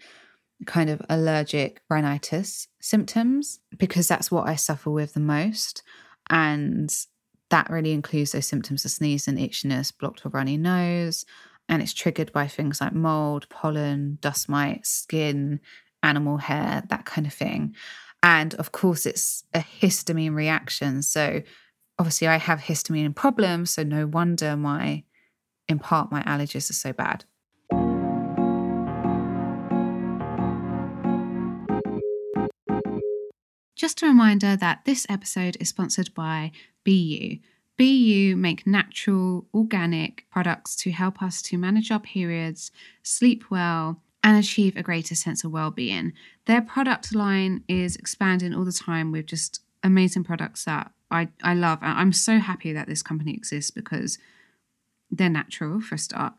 kind 0.66 0.90
of 0.90 1.00
allergic 1.08 1.82
rhinitis 1.88 2.66
symptoms 2.80 3.60
because 3.78 4.08
that's 4.08 4.28
what 4.28 4.48
I 4.48 4.56
suffer 4.56 4.90
with 4.90 5.14
the 5.14 5.20
most. 5.20 5.84
And 6.30 6.92
that 7.50 7.70
really 7.70 7.92
includes 7.92 8.32
those 8.32 8.48
symptoms 8.48 8.84
of 8.84 8.90
sneezing, 8.90 9.36
itchiness, 9.36 9.96
blocked 9.96 10.26
or 10.26 10.30
runny 10.30 10.56
nose. 10.56 11.24
And 11.68 11.80
it's 11.80 11.94
triggered 11.94 12.32
by 12.32 12.48
things 12.48 12.80
like 12.80 12.92
mold, 12.92 13.48
pollen, 13.50 14.18
dust 14.20 14.48
mites, 14.48 14.90
skin, 14.90 15.60
animal 16.02 16.38
hair, 16.38 16.82
that 16.88 17.04
kind 17.04 17.26
of 17.28 17.32
thing. 17.32 17.76
And 18.24 18.52
of 18.54 18.72
course, 18.72 19.06
it's 19.06 19.44
a 19.54 19.60
histamine 19.60 20.34
reaction. 20.34 21.02
So 21.02 21.42
obviously, 21.98 22.28
I 22.28 22.36
have 22.36 22.60
histamine 22.60 23.14
problems. 23.14 23.70
So 23.70 23.82
no 23.82 24.06
wonder 24.06 24.56
my, 24.56 25.04
in 25.68 25.78
part, 25.78 26.10
my 26.10 26.22
allergies 26.22 26.70
are 26.70 26.74
so 26.74 26.92
bad. 26.92 27.24
Just 33.76 34.02
a 34.02 34.06
reminder 34.06 34.56
that 34.56 34.84
this 34.84 35.04
episode 35.08 35.56
is 35.60 35.68
sponsored 35.68 36.14
by 36.14 36.52
BeYou. 36.86 37.40
BeYou 37.78 38.36
make 38.36 38.66
natural, 38.66 39.46
organic 39.52 40.26
products 40.30 40.76
to 40.76 40.92
help 40.92 41.20
us 41.20 41.42
to 41.42 41.58
manage 41.58 41.90
our 41.90 41.98
periods, 41.98 42.70
sleep 43.02 43.44
well, 43.50 44.00
and 44.22 44.38
achieve 44.38 44.76
a 44.76 44.82
greater 44.82 45.14
sense 45.14 45.44
of 45.44 45.50
well-being. 45.50 46.12
Their 46.46 46.62
product 46.62 47.14
line 47.14 47.64
is 47.68 47.96
expanding 47.96 48.54
all 48.54 48.64
the 48.64 48.72
time 48.72 49.12
with 49.12 49.26
just 49.26 49.60
amazing 49.82 50.24
products 50.24 50.64
that 50.64 50.92
I, 51.14 51.28
I 51.42 51.54
love. 51.54 51.78
I'm 51.82 52.12
so 52.12 52.38
happy 52.38 52.72
that 52.72 52.86
this 52.86 53.02
company 53.02 53.34
exists 53.34 53.70
because 53.70 54.18
they're 55.10 55.28
natural 55.28 55.80
for 55.80 55.94
a 55.94 55.98
start 55.98 56.34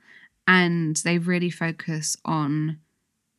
and 0.48 0.98
they 0.98 1.18
really 1.18 1.50
focus 1.50 2.18
on 2.26 2.80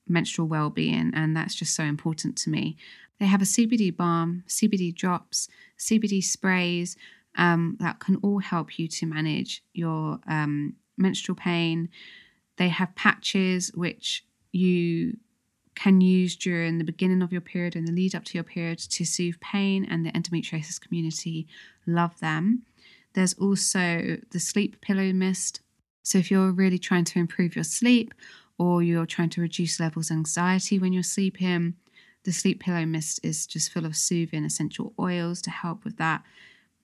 menstrual 0.08 0.46
well-being 0.46 1.12
and 1.14 1.36
that's 1.36 1.54
just 1.54 1.74
so 1.74 1.82
important 1.82 2.36
to 2.36 2.48
me 2.48 2.76
they 3.18 3.26
have 3.26 3.42
a 3.42 3.46
CBD 3.46 3.96
balm, 3.96 4.44
CBD 4.46 4.94
drops, 4.94 5.48
CBD 5.78 6.22
sprays 6.22 6.96
um, 7.36 7.76
that 7.80 7.98
can 7.98 8.16
all 8.16 8.40
help 8.40 8.78
you 8.78 8.88
to 8.88 9.06
manage 9.06 9.62
your 9.72 10.20
um, 10.28 10.74
menstrual 10.98 11.36
pain. 11.36 11.88
They 12.56 12.68
have 12.68 12.94
patches 12.94 13.70
which 13.74 14.24
you 14.52 15.16
can 15.76 16.00
use 16.00 16.34
during 16.34 16.78
the 16.78 16.84
beginning 16.84 17.22
of 17.22 17.30
your 17.30 17.40
period 17.40 17.76
and 17.76 17.86
the 17.86 17.92
lead 17.92 18.14
up 18.14 18.24
to 18.24 18.34
your 18.34 18.44
period 18.44 18.78
to 18.78 19.04
soothe 19.04 19.38
pain, 19.40 19.86
and 19.88 20.04
the 20.04 20.10
endometriosis 20.10 20.80
community 20.80 21.46
love 21.86 22.18
them. 22.18 22.64
There's 23.12 23.34
also 23.34 24.18
the 24.30 24.40
sleep 24.40 24.80
pillow 24.80 25.12
mist. 25.12 25.60
So, 26.02 26.18
if 26.18 26.30
you're 26.30 26.50
really 26.50 26.78
trying 26.78 27.04
to 27.04 27.18
improve 27.18 27.54
your 27.54 27.64
sleep 27.64 28.12
or 28.58 28.82
you're 28.82 29.06
trying 29.06 29.30
to 29.30 29.40
reduce 29.40 29.78
levels 29.78 30.10
of 30.10 30.16
anxiety 30.16 30.78
when 30.78 30.92
you're 30.92 31.02
sleeping, 31.02 31.74
the 32.26 32.32
Sleep 32.32 32.60
Pillow 32.60 32.84
Mist 32.84 33.20
is 33.22 33.46
just 33.46 33.72
full 33.72 33.86
of 33.86 33.96
soothing 33.96 34.44
essential 34.44 34.92
oils 34.98 35.40
to 35.42 35.50
help 35.50 35.84
with 35.84 35.96
that. 35.98 36.22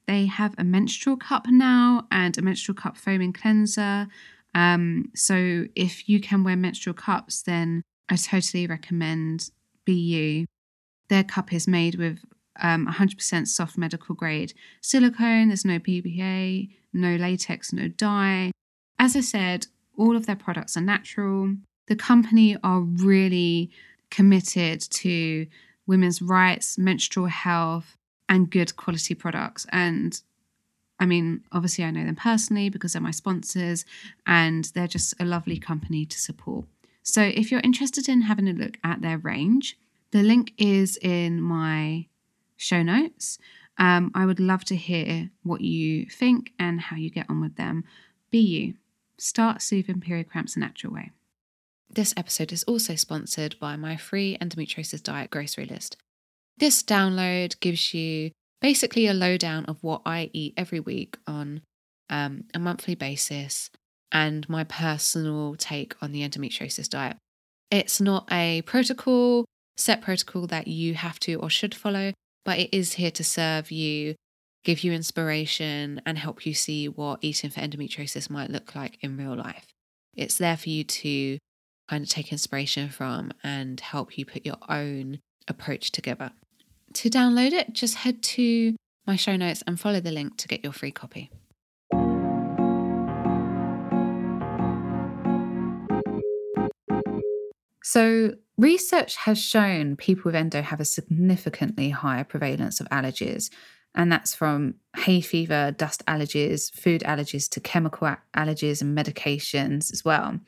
They 0.06 0.26
have 0.26 0.54
a 0.56 0.64
menstrual 0.64 1.16
cup 1.16 1.46
now 1.48 2.06
and 2.10 2.36
a 2.38 2.42
menstrual 2.42 2.76
cup 2.76 2.96
foaming 2.96 3.32
cleanser. 3.32 4.06
Um, 4.54 5.10
so 5.14 5.66
if 5.74 6.08
you 6.08 6.20
can 6.20 6.44
wear 6.44 6.56
menstrual 6.56 6.94
cups, 6.94 7.42
then 7.42 7.82
I 8.12 8.16
totally 8.16 8.66
recommend 8.66 9.48
BeYou. 9.88 10.44
Their 11.08 11.24
cup 11.24 11.50
is 11.50 11.66
made 11.66 11.94
with 11.94 12.18
um, 12.60 12.86
100% 12.86 13.48
soft 13.48 13.78
medical 13.78 14.14
grade 14.14 14.52
silicone. 14.82 15.48
There's 15.48 15.64
no 15.64 15.78
BPA, 15.78 16.68
no 16.92 17.16
latex, 17.16 17.72
no 17.72 17.88
dye. 17.88 18.50
As 18.98 19.16
I 19.16 19.20
said, 19.20 19.66
all 19.96 20.14
of 20.14 20.26
their 20.26 20.36
products 20.36 20.76
are 20.76 20.82
natural. 20.82 21.56
The 21.88 21.96
company 21.96 22.54
are 22.62 22.80
really 22.80 23.70
committed 24.10 24.82
to 24.82 25.46
women's 25.86 26.20
rights, 26.20 26.76
menstrual 26.76 27.26
health, 27.26 27.96
and 28.28 28.50
good 28.50 28.76
quality 28.76 29.14
products. 29.14 29.66
And 29.72 30.20
I 31.00 31.06
mean, 31.06 31.44
obviously, 31.50 31.84
I 31.84 31.90
know 31.90 32.04
them 32.04 32.16
personally 32.16 32.68
because 32.68 32.92
they're 32.92 33.00
my 33.00 33.10
sponsors 33.10 33.86
and 34.26 34.66
they're 34.74 34.86
just 34.86 35.14
a 35.18 35.24
lovely 35.24 35.56
company 35.56 36.04
to 36.04 36.18
support. 36.18 36.66
So, 37.02 37.22
if 37.22 37.50
you're 37.50 37.60
interested 37.60 38.08
in 38.08 38.22
having 38.22 38.48
a 38.48 38.52
look 38.52 38.78
at 38.84 39.02
their 39.02 39.18
range, 39.18 39.78
the 40.12 40.22
link 40.22 40.52
is 40.56 40.96
in 40.98 41.40
my 41.40 42.06
show 42.56 42.82
notes. 42.82 43.38
Um, 43.78 44.12
I 44.14 44.26
would 44.26 44.38
love 44.38 44.64
to 44.66 44.76
hear 44.76 45.30
what 45.42 45.62
you 45.62 46.06
think 46.06 46.52
and 46.58 46.80
how 46.80 46.96
you 46.96 47.10
get 47.10 47.28
on 47.28 47.40
with 47.40 47.56
them. 47.56 47.84
Be 48.30 48.38
you. 48.38 48.74
Start 49.18 49.62
soothing 49.62 50.00
period 50.00 50.28
cramps 50.28 50.56
a 50.56 50.60
natural 50.60 50.92
way. 50.92 51.10
This 51.90 52.14
episode 52.16 52.52
is 52.52 52.62
also 52.64 52.94
sponsored 52.94 53.58
by 53.58 53.76
my 53.76 53.96
free 53.96 54.38
endometriosis 54.40 55.02
diet 55.02 55.30
grocery 55.30 55.66
list. 55.66 55.96
This 56.58 56.82
download 56.82 57.58
gives 57.60 57.92
you 57.92 58.30
basically 58.60 59.06
a 59.06 59.14
lowdown 59.14 59.64
of 59.66 59.82
what 59.82 60.02
I 60.06 60.30
eat 60.32 60.54
every 60.56 60.80
week 60.80 61.18
on 61.26 61.62
um, 62.08 62.44
a 62.54 62.58
monthly 62.58 62.94
basis 62.94 63.70
and 64.12 64.48
my 64.48 64.62
personal 64.62 65.56
take 65.56 65.94
on 66.02 66.12
the 66.12 66.20
endometriosis 66.28 66.88
diet. 66.88 67.16
It's 67.70 68.00
not 68.00 68.28
a 68.30 68.62
protocol, 68.62 69.46
set 69.76 70.02
protocol 70.02 70.46
that 70.48 70.68
you 70.68 70.94
have 70.94 71.18
to 71.20 71.36
or 71.36 71.48
should 71.48 71.74
follow, 71.74 72.12
but 72.44 72.58
it 72.58 72.68
is 72.72 72.94
here 72.94 73.10
to 73.12 73.24
serve 73.24 73.70
you, 73.70 74.14
give 74.62 74.84
you 74.84 74.92
inspiration, 74.92 76.02
and 76.04 76.18
help 76.18 76.44
you 76.44 76.52
see 76.52 76.88
what 76.88 77.20
eating 77.22 77.50
for 77.50 77.60
endometriosis 77.60 78.28
might 78.28 78.50
look 78.50 78.74
like 78.74 78.98
in 79.00 79.16
real 79.16 79.34
life. 79.34 79.66
It's 80.14 80.36
there 80.36 80.58
for 80.58 80.68
you 80.68 80.84
to 80.84 81.38
kind 81.88 82.04
of 82.04 82.10
take 82.10 82.30
inspiration 82.30 82.90
from 82.90 83.32
and 83.42 83.80
help 83.80 84.18
you 84.18 84.26
put 84.26 84.44
your 84.44 84.58
own 84.68 85.20
approach 85.48 85.90
together. 85.90 86.32
To 86.94 87.08
download 87.08 87.52
it, 87.52 87.72
just 87.72 87.96
head 87.96 88.22
to 88.22 88.76
my 89.06 89.16
show 89.16 89.36
notes 89.36 89.62
and 89.66 89.80
follow 89.80 90.00
the 90.00 90.12
link 90.12 90.36
to 90.36 90.48
get 90.48 90.62
your 90.62 90.72
free 90.72 90.90
copy. 90.90 91.30
So, 97.82 98.34
Research 98.58 99.16
has 99.16 99.42
shown 99.42 99.96
people 99.96 100.24
with 100.26 100.34
endo 100.34 100.60
have 100.60 100.80
a 100.80 100.84
significantly 100.84 101.90
higher 101.90 102.22
prevalence 102.22 102.80
of 102.80 102.88
allergies, 102.90 103.50
and 103.94 104.12
that's 104.12 104.34
from 104.34 104.74
hay 104.96 105.20
fever, 105.20 105.74
dust 105.76 106.04
allergies, 106.06 106.72
food 106.72 107.02
allergies 107.02 107.48
to 107.50 107.60
chemical 107.60 108.14
allergies 108.36 108.82
and 108.82 108.96
medications 108.96 109.92
as 109.92 110.04
well. 110.04 110.38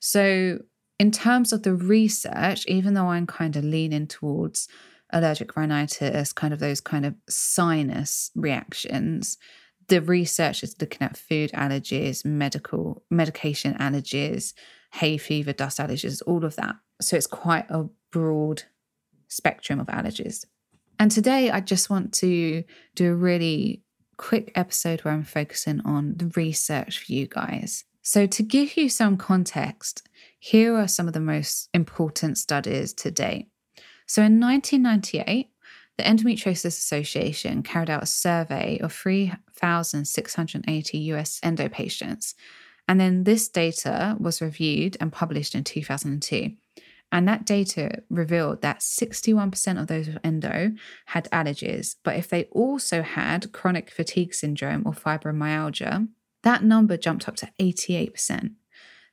So, 0.00 0.58
in 0.98 1.10
terms 1.10 1.52
of 1.52 1.62
the 1.62 1.74
research, 1.74 2.66
even 2.66 2.94
though 2.94 3.08
I'm 3.08 3.26
kind 3.26 3.56
of 3.56 3.64
leaning 3.64 4.08
towards 4.08 4.68
allergic 5.10 5.56
rhinitis, 5.56 6.32
kind 6.32 6.52
of 6.52 6.60
those 6.60 6.80
kind 6.80 7.06
of 7.06 7.14
sinus 7.28 8.32
reactions, 8.34 9.38
the 9.88 10.02
research 10.02 10.62
is 10.62 10.74
looking 10.80 11.02
at 11.02 11.16
food 11.16 11.50
allergies, 11.52 12.24
medical 12.24 13.04
medication 13.10 13.74
allergies, 13.74 14.54
hay 14.94 15.18
fever, 15.18 15.52
dust 15.52 15.78
allergies, 15.78 16.22
all 16.26 16.44
of 16.44 16.56
that. 16.56 16.74
So 17.00 17.16
it's 17.16 17.26
quite 17.26 17.66
a 17.68 17.86
broad 18.12 18.62
spectrum 19.28 19.80
of 19.80 19.88
allergies. 19.88 20.44
And 20.98 21.10
today 21.10 21.50
I 21.50 21.60
just 21.60 21.90
want 21.90 22.14
to 22.14 22.64
do 22.94 23.10
a 23.10 23.16
really 23.16 23.82
quick 24.16 24.52
episode 24.54 25.00
where 25.00 25.12
I'm 25.12 25.24
focusing 25.24 25.80
on 25.84 26.14
the 26.16 26.30
research 26.36 27.04
for 27.04 27.12
you 27.12 27.26
guys. 27.26 27.84
So, 28.02 28.26
to 28.26 28.42
give 28.42 28.76
you 28.76 28.90
some 28.90 29.16
context, 29.16 30.06
here 30.38 30.76
are 30.76 30.86
some 30.86 31.08
of 31.08 31.14
the 31.14 31.20
most 31.20 31.70
important 31.72 32.36
studies 32.36 32.92
to 32.94 33.10
date. 33.10 33.48
So, 34.06 34.22
in 34.22 34.38
1998, 34.38 35.48
the 35.96 36.04
Endometriosis 36.04 36.66
Association 36.66 37.62
carried 37.62 37.88
out 37.88 38.02
a 38.02 38.06
survey 38.06 38.76
of 38.78 38.92
3,680 38.92 40.98
US 40.98 41.40
endo 41.42 41.70
patients. 41.70 42.34
And 42.86 43.00
then 43.00 43.24
this 43.24 43.48
data 43.48 44.16
was 44.18 44.42
reviewed 44.42 44.96
and 45.00 45.12
published 45.12 45.54
in 45.54 45.64
2002. 45.64 46.52
And 47.12 47.28
that 47.28 47.46
data 47.46 48.02
revealed 48.10 48.60
that 48.62 48.80
61% 48.80 49.80
of 49.80 49.86
those 49.86 50.08
with 50.08 50.18
endo 50.24 50.72
had 51.06 51.30
allergies. 51.30 51.94
But 52.02 52.16
if 52.16 52.28
they 52.28 52.44
also 52.44 53.02
had 53.02 53.52
chronic 53.52 53.90
fatigue 53.90 54.34
syndrome 54.34 54.82
or 54.84 54.92
fibromyalgia, 54.92 56.08
that 56.42 56.64
number 56.64 56.96
jumped 56.96 57.28
up 57.28 57.36
to 57.36 57.50
88%. 57.60 58.54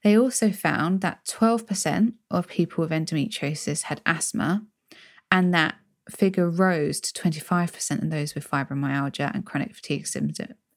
They 0.04 0.18
also 0.18 0.52
found 0.52 1.02
that 1.02 1.26
12% 1.26 2.14
of 2.32 2.48
people 2.48 2.82
with 2.82 2.92
endometriosis 2.92 3.84
had 3.84 4.02
asthma, 4.06 4.66
and 5.32 5.54
that 5.54 5.76
figure 6.10 6.50
rose 6.50 7.00
to 7.02 7.22
25% 7.22 8.02
in 8.02 8.10
those 8.10 8.34
with 8.34 8.50
fibromyalgia 8.50 9.34
and 9.34 9.46
chronic 9.46 9.76
fatigue 9.76 10.08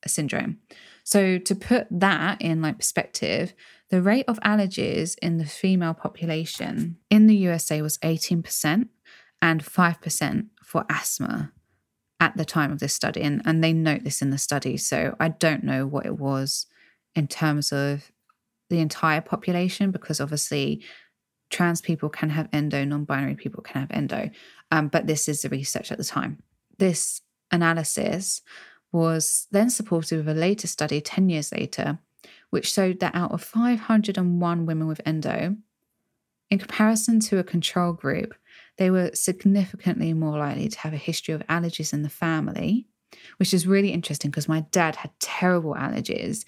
syndrome. 0.08 0.58
So 1.04 1.38
to 1.38 1.54
put 1.54 1.86
that 1.90 2.40
in 2.40 2.62
like 2.62 2.78
perspective, 2.78 3.54
the 3.90 4.02
rate 4.02 4.24
of 4.26 4.40
allergies 4.40 5.16
in 5.20 5.38
the 5.38 5.44
female 5.44 5.94
population 5.94 6.96
in 7.10 7.26
the 7.26 7.36
USA 7.36 7.82
was 7.82 7.98
18% 7.98 8.88
and 9.42 9.64
5% 9.64 10.46
for 10.62 10.84
asthma 10.88 11.52
at 12.20 12.36
the 12.36 12.44
time 12.44 12.72
of 12.72 12.78
this 12.78 12.94
study. 12.94 13.20
And, 13.20 13.42
and 13.44 13.62
they 13.62 13.72
note 13.72 14.04
this 14.04 14.22
in 14.22 14.30
the 14.30 14.38
study. 14.38 14.76
So 14.78 15.14
I 15.20 15.28
don't 15.28 15.62
know 15.62 15.86
what 15.86 16.06
it 16.06 16.18
was 16.18 16.66
in 17.14 17.28
terms 17.28 17.70
of 17.70 18.10
the 18.70 18.80
entire 18.80 19.20
population, 19.20 19.90
because 19.90 20.20
obviously 20.20 20.82
trans 21.50 21.82
people 21.82 22.08
can 22.08 22.30
have 22.30 22.48
endo, 22.52 22.84
non 22.84 23.04
binary 23.04 23.36
people 23.36 23.62
can 23.62 23.82
have 23.82 23.90
endo. 23.90 24.30
Um, 24.70 24.88
but 24.88 25.06
this 25.06 25.28
is 25.28 25.42
the 25.42 25.50
research 25.50 25.92
at 25.92 25.98
the 25.98 26.04
time. 26.04 26.42
This 26.78 27.20
analysis 27.52 28.42
was 28.94 29.48
then 29.50 29.68
supported 29.70 30.18
with 30.18 30.28
a 30.28 30.40
later 30.40 30.68
study 30.68 31.00
10 31.00 31.28
years 31.28 31.52
later, 31.52 31.98
which 32.50 32.72
showed 32.72 33.00
that 33.00 33.14
out 33.14 33.32
of 33.32 33.42
501 33.42 34.66
women 34.66 34.86
with 34.86 35.00
endo, 35.04 35.56
in 36.48 36.58
comparison 36.58 37.18
to 37.18 37.38
a 37.38 37.44
control 37.44 37.92
group, 37.92 38.34
they 38.78 38.90
were 38.90 39.10
significantly 39.12 40.12
more 40.12 40.38
likely 40.38 40.68
to 40.68 40.78
have 40.78 40.92
a 40.92 40.98
history 40.98 41.34
of 41.34 41.44
allergies 41.48 41.92
in 41.92 42.02
the 42.02 42.08
family, 42.08 42.86
which 43.38 43.52
is 43.52 43.66
really 43.66 43.90
interesting 43.90 44.30
because 44.30 44.48
my 44.48 44.60
dad 44.70 44.94
had 44.94 45.10
terrible 45.18 45.74
allergies. 45.74 46.44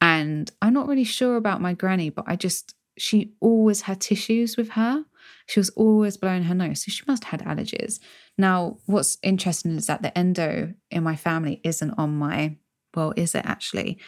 And 0.00 0.50
I'm 0.62 0.72
not 0.72 0.88
really 0.88 1.04
sure 1.04 1.36
about 1.36 1.60
my 1.60 1.74
granny, 1.74 2.08
but 2.08 2.24
I 2.26 2.36
just, 2.36 2.74
she 2.96 3.34
always 3.40 3.82
had 3.82 4.00
tissues 4.00 4.56
with 4.56 4.70
her. 4.70 5.04
She 5.46 5.60
was 5.60 5.70
always 5.70 6.16
blowing 6.16 6.44
her 6.44 6.54
nose. 6.54 6.84
So 6.84 6.90
she 6.90 7.04
must 7.06 7.24
have 7.24 7.40
had 7.40 7.48
allergies. 7.48 8.00
Now, 8.38 8.78
what's 8.86 9.18
interesting 9.22 9.76
is 9.76 9.86
that 9.86 10.02
the 10.02 10.16
endo 10.16 10.74
in 10.90 11.02
my 11.02 11.16
family 11.16 11.60
isn't 11.64 11.92
on 11.98 12.16
my, 12.16 12.56
well, 12.94 13.12
is 13.16 13.34
it 13.34 13.44
actually? 13.44 14.00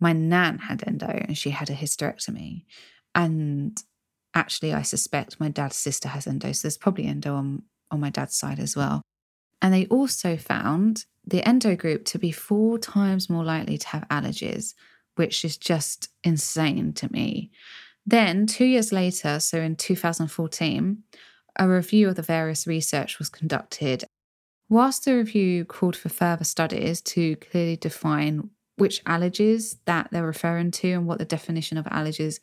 My 0.00 0.12
nan 0.12 0.58
had 0.58 0.84
endo 0.86 1.06
and 1.06 1.36
she 1.36 1.50
had 1.50 1.70
a 1.70 1.74
hysterectomy. 1.74 2.64
And 3.14 3.76
actually, 4.34 4.72
I 4.72 4.82
suspect 4.82 5.40
my 5.40 5.48
dad's 5.48 5.76
sister 5.76 6.08
has 6.08 6.26
endo. 6.26 6.52
So 6.52 6.66
there's 6.66 6.78
probably 6.78 7.06
endo 7.06 7.34
on, 7.34 7.62
on 7.90 8.00
my 8.00 8.10
dad's 8.10 8.36
side 8.36 8.58
as 8.58 8.76
well. 8.76 9.02
And 9.62 9.72
they 9.72 9.86
also 9.86 10.36
found 10.36 11.06
the 11.26 11.46
endo 11.48 11.74
group 11.74 12.04
to 12.06 12.18
be 12.18 12.32
four 12.32 12.78
times 12.78 13.30
more 13.30 13.44
likely 13.44 13.78
to 13.78 13.88
have 13.88 14.08
allergies, 14.08 14.74
which 15.14 15.44
is 15.44 15.56
just 15.56 16.10
insane 16.22 16.92
to 16.94 17.10
me. 17.12 17.50
Then, 18.06 18.46
two 18.46 18.66
years 18.66 18.92
later, 18.92 19.40
so 19.40 19.58
in 19.58 19.76
2014, 19.76 21.02
a 21.58 21.68
review 21.68 22.08
of 22.08 22.16
the 22.16 22.22
various 22.22 22.66
research 22.66 23.18
was 23.18 23.28
conducted. 23.28 24.04
Whilst 24.68 25.04
the 25.04 25.16
review 25.16 25.64
called 25.64 25.96
for 25.96 26.08
further 26.08 26.44
studies 26.44 27.00
to 27.02 27.36
clearly 27.36 27.76
define 27.76 28.50
which 28.76 29.04
allergies 29.04 29.76
that 29.84 30.08
they're 30.10 30.26
referring 30.26 30.70
to 30.72 30.90
and 30.92 31.06
what 31.06 31.18
the 31.18 31.24
definition 31.24 31.78
of 31.78 31.84
allergies 31.86 32.40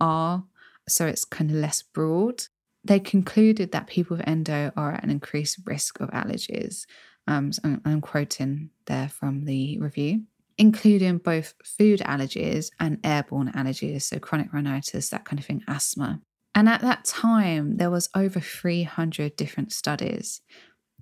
are, 0.00 0.44
so 0.88 1.06
it's 1.06 1.24
kind 1.24 1.50
of 1.50 1.56
less 1.56 1.82
broad, 1.82 2.44
they 2.84 2.98
concluded 2.98 3.72
that 3.72 3.86
people 3.86 4.16
with 4.16 4.28
endo 4.28 4.72
are 4.76 4.92
at 4.92 5.04
an 5.04 5.10
increased 5.10 5.60
risk 5.64 6.00
of 6.00 6.10
allergies. 6.10 6.86
Um, 7.26 7.52
so 7.52 7.78
I'm 7.84 8.00
quoting 8.00 8.70
there 8.86 9.08
from 9.08 9.44
the 9.44 9.78
review 9.78 10.22
including 10.58 11.18
both 11.18 11.54
food 11.64 12.00
allergies 12.00 12.70
and 12.80 12.98
airborne 13.04 13.52
allergies, 13.52 14.02
so 14.02 14.18
chronic 14.18 14.52
rhinitis, 14.52 15.08
that 15.10 15.24
kind 15.24 15.38
of 15.38 15.46
thing, 15.46 15.62
asthma. 15.68 16.20
And 16.54 16.68
at 16.68 16.80
that 16.80 17.04
time, 17.04 17.76
there 17.76 17.90
was 17.90 18.10
over 18.16 18.40
300 18.40 19.36
different 19.36 19.72
studies 19.72 20.40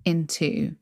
into 0.05 0.77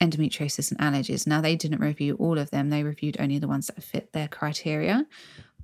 endometriosis 0.00 0.70
and 0.70 0.78
allergies. 0.78 1.26
Now, 1.26 1.40
they 1.40 1.56
didn't 1.56 1.80
review 1.80 2.14
all 2.14 2.38
of 2.38 2.50
them, 2.50 2.70
they 2.70 2.84
reviewed 2.84 3.16
only 3.18 3.38
the 3.38 3.48
ones 3.48 3.66
that 3.66 3.82
fit 3.82 4.12
their 4.12 4.28
criteria. 4.28 5.06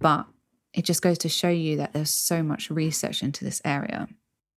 But 0.00 0.26
it 0.74 0.84
just 0.84 1.02
goes 1.02 1.18
to 1.18 1.28
show 1.28 1.50
you 1.50 1.76
that 1.76 1.92
there's 1.92 2.10
so 2.10 2.42
much 2.42 2.70
research 2.70 3.22
into 3.22 3.44
this 3.44 3.62
area. 3.64 4.08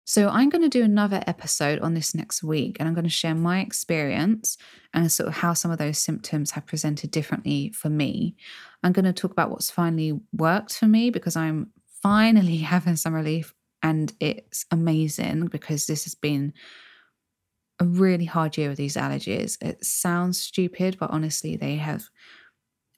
So, 0.08 0.30
I'm 0.30 0.50
going 0.50 0.62
to 0.62 0.70
do 0.70 0.84
another 0.84 1.24
episode 1.26 1.80
on 1.80 1.96
this 1.96 2.14
next 2.14 2.44
week, 2.44 2.78
and 2.80 2.88
I'm 2.88 2.94
going 2.94 3.06
to 3.06 3.10
share 3.10 3.34
my 3.34 3.62
experience 3.62 4.56
and 4.94 5.12
sort 5.12 5.28
of 5.28 5.34
how 5.34 5.54
some 5.54 5.72
of 5.72 5.80
those 5.80 5.98
symptoms 5.98 6.52
have 6.52 6.68
presented 6.68 7.10
differently 7.10 7.72
for 7.72 7.90
me. 7.90 8.36
I'm 8.84 8.92
going 8.92 9.06
to 9.06 9.14
talk 9.14 9.32
about 9.32 9.50
what's 9.50 9.72
finally 9.72 10.14
worked 10.32 10.78
for 10.78 10.86
me 10.86 11.10
because 11.10 11.36
I'm 11.36 11.72
finally 12.04 12.58
having 12.74 12.98
some 12.98 13.16
relief, 13.16 13.56
and 13.82 14.14
it's 14.20 14.66
amazing 14.70 15.48
because 15.48 15.88
this 15.88 16.04
has 16.04 16.14
been 16.14 16.54
a 17.80 17.86
really 17.86 18.26
hard 18.26 18.58
year 18.58 18.70
with 18.70 18.78
these 18.78 18.98
allergies. 18.98 19.58
It 19.60 19.84
sounds 19.84 20.40
stupid, 20.40 20.98
but 21.00 21.10
honestly, 21.10 21.56
they 21.56 21.78
have 21.78 22.10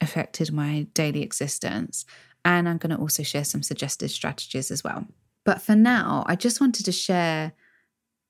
affected 0.01 0.51
my 0.51 0.87
daily 0.93 1.23
existence. 1.23 2.05
And 2.43 2.67
I'm 2.67 2.77
going 2.77 2.95
to 2.95 3.01
also 3.01 3.23
share 3.23 3.43
some 3.43 3.63
suggested 3.63 4.09
strategies 4.09 4.71
as 4.71 4.83
well. 4.83 5.07
But 5.47 5.61
for 5.61 5.75
now, 5.75 6.25
I 6.27 6.35
just 6.35 6.59
wanted 6.59 6.83
to 6.87 6.91
share 6.91 7.53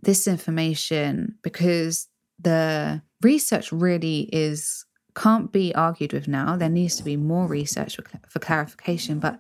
this 0.04 0.28
information 0.28 1.34
because 1.42 2.08
the 2.38 3.02
research 3.24 3.72
really 3.72 4.30
is 4.32 4.86
can't 5.16 5.52
be 5.52 5.74
argued 5.74 6.14
with 6.14 6.28
now. 6.28 6.56
There 6.56 6.70
needs 6.70 6.96
to 6.98 7.04
be 7.04 7.18
more 7.18 7.48
research 7.48 7.96
for, 7.96 8.04
for 8.30 8.38
clarification, 8.38 9.18
but 9.18 9.40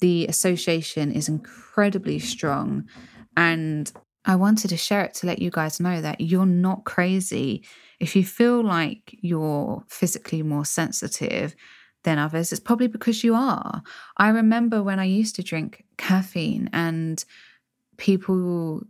the 0.00 0.26
association 0.26 1.12
is 1.12 1.28
incredibly 1.28 2.18
strong. 2.18 2.88
And 3.36 3.92
I 4.24 4.34
wanted 4.36 4.68
to 4.68 4.78
share 4.78 5.04
it 5.04 5.12
to 5.16 5.26
let 5.26 5.42
you 5.42 5.50
guys 5.50 5.80
know 5.80 6.00
that 6.00 6.22
you're 6.22 6.46
not 6.46 6.84
crazy. 6.84 7.62
If 8.00 8.16
you 8.16 8.24
feel 8.24 8.64
like 8.64 9.14
you're 9.20 9.84
physically 9.90 10.42
more 10.42 10.64
sensitive, 10.64 11.54
than 12.04 12.18
others, 12.18 12.52
it's 12.52 12.60
probably 12.60 12.86
because 12.86 13.24
you 13.24 13.34
are. 13.34 13.82
I 14.16 14.28
remember 14.28 14.82
when 14.82 14.98
I 14.98 15.04
used 15.04 15.36
to 15.36 15.42
drink 15.42 15.84
caffeine 15.96 16.70
and 16.72 17.24
people 17.96 18.82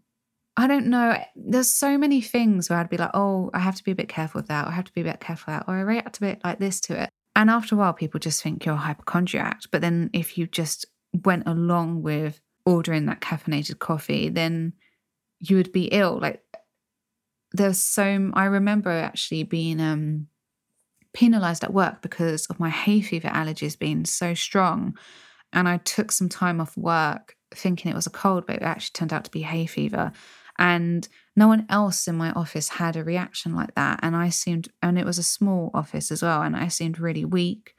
I 0.58 0.66
don't 0.66 0.88
know. 0.88 1.16
There's 1.36 1.68
so 1.68 1.96
many 1.96 2.20
things 2.20 2.68
where 2.68 2.80
I'd 2.80 2.90
be 2.90 2.96
like, 2.96 3.12
oh, 3.14 3.48
I 3.54 3.60
have 3.60 3.76
to 3.76 3.84
be 3.84 3.92
a 3.92 3.94
bit 3.94 4.08
careful 4.08 4.40
with 4.40 4.48
that. 4.48 4.66
I 4.66 4.72
have 4.72 4.86
to 4.86 4.92
be 4.92 5.02
a 5.02 5.04
bit 5.04 5.20
careful 5.20 5.52
with 5.52 5.60
that. 5.60 5.70
Or 5.70 5.76
I 5.76 5.82
react 5.82 6.16
a 6.16 6.20
bit 6.20 6.40
like 6.42 6.58
this 6.58 6.80
to 6.82 7.00
it. 7.00 7.10
And 7.36 7.48
after 7.48 7.76
a 7.76 7.78
while, 7.78 7.92
people 7.92 8.18
just 8.18 8.42
think 8.42 8.66
you're 8.66 8.74
a 8.74 8.78
hypochondriac. 8.78 9.60
But 9.70 9.82
then 9.82 10.10
if 10.12 10.36
you 10.36 10.48
just 10.48 10.84
went 11.24 11.46
along 11.46 12.02
with 12.02 12.40
ordering 12.66 13.06
that 13.06 13.20
caffeinated 13.20 13.78
coffee, 13.78 14.30
then 14.30 14.72
you 15.38 15.56
would 15.56 15.70
be 15.70 15.84
ill. 15.84 16.18
Like 16.20 16.42
there's 17.52 17.78
so, 17.78 18.32
I 18.34 18.46
remember 18.46 18.90
actually 18.90 19.44
being 19.44 19.80
um, 19.80 20.26
penalized 21.14 21.64
at 21.64 21.72
work 21.72 22.02
because 22.02 22.46
of 22.46 22.60
my 22.60 22.70
hay 22.70 23.00
fever 23.00 23.28
allergies 23.28 23.78
being 23.78 24.04
so 24.04 24.34
strong. 24.34 24.96
And 25.52 25.68
I 25.68 25.78
took 25.78 26.12
some 26.12 26.28
time 26.28 26.60
off 26.60 26.76
work 26.76 27.34
thinking 27.54 27.90
it 27.90 27.94
was 27.94 28.06
a 28.06 28.10
cold, 28.10 28.46
but 28.46 28.56
it 28.56 28.62
actually 28.62 28.92
turned 28.94 29.12
out 29.12 29.24
to 29.24 29.30
be 29.30 29.42
hay 29.42 29.66
fever. 29.66 30.12
And 30.58 31.08
no 31.36 31.46
one 31.48 31.66
else 31.68 32.08
in 32.08 32.16
my 32.16 32.32
office 32.32 32.68
had 32.68 32.96
a 32.96 33.04
reaction 33.04 33.54
like 33.54 33.74
that. 33.74 34.00
And 34.02 34.16
I 34.16 34.28
seemed, 34.28 34.68
and 34.82 34.98
it 34.98 35.06
was 35.06 35.18
a 35.18 35.22
small 35.22 35.70
office 35.72 36.10
as 36.10 36.22
well. 36.22 36.42
And 36.42 36.56
I 36.56 36.68
seemed 36.68 36.98
really 36.98 37.24
weak, 37.24 37.74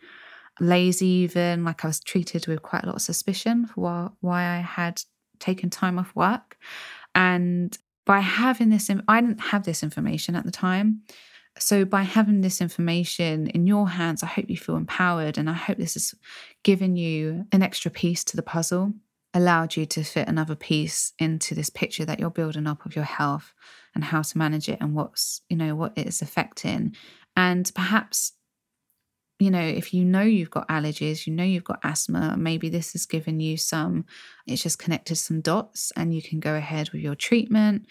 lazy, 0.60 1.08
even 1.08 1.66
like 1.66 1.84
I 1.84 1.88
was 1.88 2.00
treated 2.00 2.48
with 2.48 2.62
quite 2.62 2.84
a 2.84 2.88
lot 2.88 2.96
of 2.96 3.02
suspicion 3.02 3.66
for 3.66 4.14
why 4.22 4.44
I 4.46 4.60
had 4.60 5.02
taken 5.40 5.70
time 5.70 6.00
off 6.00 6.16
work. 6.16 6.58
And 7.14 7.78
by 8.06 8.22
having 8.22 8.70
this, 8.70 8.90
I 9.08 9.22
didn't 9.22 9.42
have 9.42 9.66
this 9.66 9.84
information 9.84 10.36
at 10.36 10.46
the 10.46 10.52
time. 10.52 11.02
So, 11.60 11.86
by 11.86 12.04
having 12.04 12.42
this 12.42 12.62
information 12.62 13.48
in 13.48 13.68
your 13.68 13.90
hands, 13.90 14.24
I 14.24 14.28
hope 14.28 14.50
you 14.50 14.58
feel 14.58 14.76
empowered 14.76 15.38
and 15.38 15.50
I 15.50 15.54
hope 15.54 15.78
this 15.78 15.94
has 15.94 16.14
given 16.64 16.96
you 16.96 17.46
an 17.52 17.62
extra 17.62 17.92
piece 17.92 18.24
to 18.26 18.36
the 18.36 18.44
puzzle, 18.44 18.94
allowed 19.34 19.76
you 19.76 19.86
to 19.88 20.04
fit 20.04 20.28
another 20.28 20.56
piece 20.56 21.14
into 21.20 21.56
this 21.56 21.70
picture 21.70 22.06
that 22.06 22.20
you're 22.20 22.30
building 22.30 22.68
up 22.68 22.86
of 22.86 22.96
your 22.96 23.06
health 23.06 23.54
and 23.94 24.04
how 24.04 24.22
to 24.22 24.38
manage 24.38 24.70
it 24.70 24.80
and 24.82 24.96
what's, 24.96 25.42
you 25.50 25.58
know, 25.58 25.76
what 25.76 25.94
it 25.96 26.08
is 26.08 26.22
affecting. 26.22 26.96
And 27.36 27.70
perhaps 27.76 28.34
you 29.40 29.50
know, 29.50 29.62
if 29.62 29.94
you 29.94 30.04
know 30.04 30.22
you've 30.22 30.52
got 30.52 30.68
allergies, 30.68 31.26
you 31.26 31.32
know 31.32 31.46
you've 31.46 31.64
got 31.64 31.80
asthma, 31.84 32.36
maybe 32.38 32.68
this 32.68 32.92
has 32.92 33.06
given 33.06 33.40
you 33.40 33.56
some, 33.56 34.06
it's 34.46 34.62
just 34.62 34.80
connected 34.80 35.16
some 35.16 35.40
dots 35.40 35.94
and 35.96 36.14
you 36.14 36.22
can 36.22 36.42
go 36.42 36.56
ahead 36.56 36.90
with 36.92 37.02
your 37.02 37.16
treatment. 37.16 37.86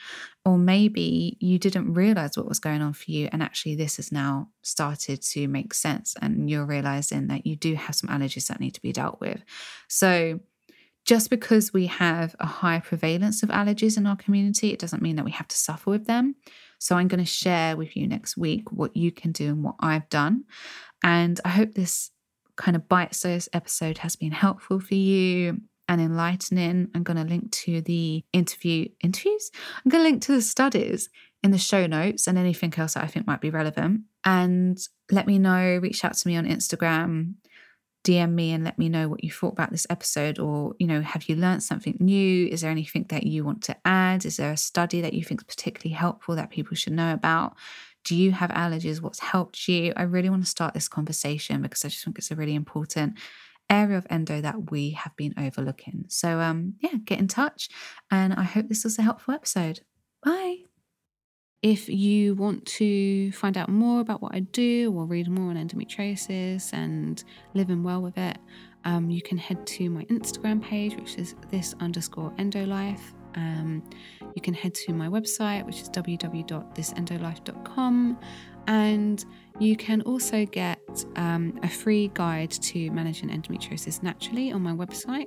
Or 0.44 0.58
maybe 0.58 1.38
you 1.40 1.58
didn't 1.58 1.94
realize 1.94 2.36
what 2.36 2.48
was 2.48 2.58
going 2.58 2.82
on 2.82 2.92
for 2.92 3.10
you. 3.10 3.30
And 3.32 3.42
actually, 3.42 3.76
this 3.76 3.96
has 3.96 4.12
now 4.12 4.48
started 4.62 5.22
to 5.22 5.48
make 5.48 5.72
sense. 5.72 6.14
And 6.20 6.50
you're 6.50 6.66
realizing 6.66 7.28
that 7.28 7.46
you 7.46 7.56
do 7.56 7.74
have 7.74 7.94
some 7.94 8.10
allergies 8.10 8.48
that 8.48 8.60
need 8.60 8.74
to 8.74 8.82
be 8.82 8.92
dealt 8.92 9.20
with. 9.20 9.42
So, 9.88 10.40
just 11.04 11.30
because 11.30 11.72
we 11.72 11.86
have 11.86 12.36
a 12.38 12.46
high 12.46 12.80
prevalence 12.80 13.42
of 13.42 13.48
allergies 13.48 13.96
in 13.96 14.06
our 14.06 14.16
community, 14.16 14.72
it 14.72 14.78
doesn't 14.78 15.00
mean 15.00 15.16
that 15.16 15.24
we 15.24 15.30
have 15.30 15.48
to 15.48 15.56
suffer 15.56 15.88
with 15.88 16.06
them. 16.06 16.34
So, 16.78 16.96
I'm 16.96 17.08
going 17.08 17.24
to 17.24 17.30
share 17.30 17.76
with 17.76 17.94
you 17.94 18.06
next 18.06 18.36
week 18.38 18.72
what 18.72 18.96
you 18.96 19.10
can 19.10 19.32
do 19.32 19.48
and 19.48 19.62
what 19.62 19.76
I've 19.80 20.08
done. 20.08 20.44
And 21.02 21.40
I 21.44 21.50
hope 21.50 21.74
this 21.74 22.10
kind 22.56 22.76
of 22.76 22.88
bite 22.88 23.14
sized 23.14 23.48
episode 23.52 23.98
has 23.98 24.16
been 24.16 24.32
helpful 24.32 24.80
for 24.80 24.94
you 24.94 25.60
and 25.88 26.00
enlightening. 26.00 26.88
I'm 26.94 27.02
going 27.02 27.16
to 27.16 27.24
link 27.24 27.50
to 27.52 27.80
the 27.80 28.24
interview 28.32 28.88
interviews. 29.00 29.50
I'm 29.84 29.90
going 29.90 30.04
to 30.04 30.10
link 30.10 30.22
to 30.22 30.32
the 30.32 30.42
studies 30.42 31.08
in 31.42 31.50
the 31.50 31.58
show 31.58 31.86
notes 31.86 32.26
and 32.26 32.36
anything 32.36 32.74
else 32.76 32.94
that 32.94 33.04
I 33.04 33.06
think 33.06 33.26
might 33.26 33.40
be 33.40 33.50
relevant. 33.50 34.02
And 34.24 34.78
let 35.10 35.26
me 35.26 35.38
know, 35.38 35.78
reach 35.80 36.04
out 36.04 36.14
to 36.14 36.28
me 36.28 36.36
on 36.36 36.46
Instagram, 36.46 37.34
DM 38.04 38.32
me 38.32 38.52
and 38.52 38.64
let 38.64 38.78
me 38.78 38.88
know 38.88 39.08
what 39.08 39.22
you 39.22 39.30
thought 39.30 39.52
about 39.52 39.70
this 39.70 39.86
episode 39.90 40.38
or, 40.38 40.74
you 40.78 40.86
know, 40.86 41.00
have 41.00 41.28
you 41.28 41.36
learned 41.36 41.62
something 41.62 41.96
new? 42.00 42.46
Is 42.46 42.62
there 42.62 42.70
anything 42.70 43.06
that 43.08 43.24
you 43.24 43.44
want 43.44 43.62
to 43.64 43.76
add? 43.84 44.24
Is 44.24 44.36
there 44.36 44.52
a 44.52 44.56
study 44.56 45.00
that 45.00 45.14
you 45.14 45.22
think 45.22 45.40
is 45.40 45.54
particularly 45.54 45.94
helpful 45.94 46.34
that 46.36 46.50
people 46.50 46.74
should 46.74 46.92
know 46.92 47.12
about? 47.12 47.54
Do 48.08 48.16
you 48.16 48.32
have 48.32 48.48
allergies? 48.52 49.02
What's 49.02 49.18
helped 49.18 49.68
you? 49.68 49.92
I 49.94 50.04
really 50.04 50.30
want 50.30 50.42
to 50.42 50.48
start 50.48 50.72
this 50.72 50.88
conversation 50.88 51.60
because 51.60 51.84
I 51.84 51.88
just 51.88 52.02
think 52.02 52.16
it's 52.16 52.30
a 52.30 52.36
really 52.36 52.54
important 52.54 53.18
area 53.68 53.98
of 53.98 54.06
endo 54.08 54.40
that 54.40 54.70
we 54.70 54.92
have 54.92 55.14
been 55.16 55.34
overlooking. 55.36 56.06
So 56.08 56.40
um 56.40 56.76
yeah, 56.80 56.94
get 57.04 57.18
in 57.18 57.28
touch 57.28 57.68
and 58.10 58.32
I 58.32 58.44
hope 58.44 58.68
this 58.68 58.84
was 58.84 58.98
a 58.98 59.02
helpful 59.02 59.34
episode. 59.34 59.80
Bye. 60.24 60.60
If 61.60 61.90
you 61.90 62.34
want 62.34 62.64
to 62.78 63.30
find 63.32 63.58
out 63.58 63.68
more 63.68 64.00
about 64.00 64.22
what 64.22 64.34
I 64.34 64.40
do 64.40 64.90
or 64.96 65.04
read 65.04 65.28
more 65.28 65.50
on 65.50 65.56
endometriosis 65.56 66.72
and 66.72 67.22
living 67.52 67.82
well 67.82 68.00
with 68.00 68.16
it, 68.16 68.38
um, 68.86 69.10
you 69.10 69.20
can 69.20 69.36
head 69.36 69.66
to 69.66 69.90
my 69.90 70.04
Instagram 70.04 70.62
page, 70.62 70.96
which 70.96 71.16
is 71.18 71.34
this 71.50 71.74
underscore 71.80 72.30
endolife. 72.38 73.02
Um, 73.34 73.82
you 74.34 74.42
can 74.42 74.54
head 74.54 74.74
to 74.74 74.92
my 74.92 75.08
website, 75.08 75.64
which 75.66 75.80
is 75.80 75.90
www.thisendolife.com, 75.90 78.18
and 78.66 79.24
you 79.58 79.76
can 79.76 80.02
also 80.02 80.44
get 80.44 81.04
um, 81.16 81.58
a 81.62 81.68
free 81.68 82.10
guide 82.14 82.50
to 82.50 82.90
managing 82.90 83.30
endometriosis 83.30 84.02
naturally 84.02 84.52
on 84.52 84.62
my 84.62 84.72
website. 84.72 85.26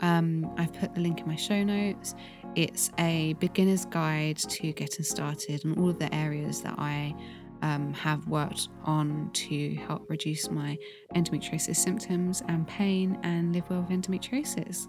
Um, 0.00 0.52
I've 0.58 0.72
put 0.72 0.94
the 0.94 1.00
link 1.00 1.20
in 1.20 1.28
my 1.28 1.36
show 1.36 1.62
notes. 1.62 2.14
It's 2.56 2.90
a 2.98 3.34
beginner's 3.34 3.84
guide 3.84 4.38
to 4.38 4.72
getting 4.72 5.04
started 5.04 5.64
and 5.64 5.78
all 5.78 5.88
of 5.88 5.98
the 5.98 6.12
areas 6.14 6.62
that 6.62 6.74
I 6.78 7.14
um, 7.62 7.92
have 7.92 8.26
worked 8.26 8.68
on 8.84 9.30
to 9.32 9.74
help 9.86 10.08
reduce 10.08 10.50
my 10.50 10.78
endometriosis 11.14 11.76
symptoms 11.76 12.42
and 12.48 12.66
pain 12.66 13.18
and 13.22 13.54
live 13.54 13.68
well 13.70 13.82
with 13.82 13.90
endometriosis. 13.90 14.88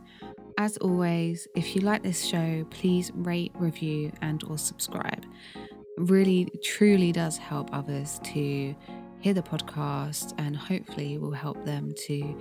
As 0.61 0.77
always, 0.77 1.47
if 1.55 1.75
you 1.75 1.81
like 1.81 2.03
this 2.03 2.23
show, 2.23 2.63
please 2.69 3.11
rate, 3.15 3.51
review, 3.55 4.11
and 4.21 4.43
or 4.43 4.59
subscribe. 4.59 5.25
It 5.55 5.71
really, 5.97 6.51
truly 6.63 7.11
does 7.11 7.35
help 7.35 7.73
others 7.73 8.19
to 8.25 8.75
hear 9.21 9.33
the 9.33 9.41
podcast 9.41 10.35
and 10.37 10.55
hopefully 10.55 11.17
will 11.17 11.31
help 11.31 11.65
them 11.65 11.95
to 12.05 12.39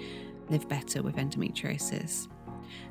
live 0.50 0.68
better 0.68 1.02
with 1.02 1.16
endometriosis. 1.16 2.28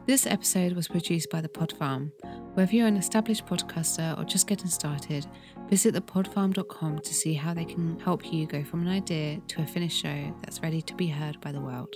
This 0.08 0.26
episode 0.26 0.74
was 0.74 0.88
produced 0.88 1.30
by 1.30 1.42
The 1.42 1.50
Pod 1.50 1.74
Farm. 1.74 2.12
Whether 2.56 2.78
you're 2.78 2.88
an 2.88 2.98
established 2.98 3.46
podcaster 3.46 4.18
or 4.18 4.24
just 4.24 4.48
getting 4.48 4.72
started, 4.72 5.28
visit 5.70 5.94
thepodfarm.com 5.94 6.98
to 6.98 7.14
see 7.14 7.36
how 7.36 7.54
they 7.54 7.66
can 7.66 8.00
help 8.00 8.34
you 8.34 8.48
go 8.48 8.64
from 8.64 8.82
an 8.82 8.88
idea 8.88 9.42
to 9.50 9.62
a 9.62 9.66
finished 9.68 10.02
show 10.02 10.36
that's 10.42 10.64
ready 10.64 10.82
to 10.82 10.96
be 10.96 11.06
heard 11.06 11.40
by 11.40 11.52
the 11.52 11.62
world. 11.62 11.94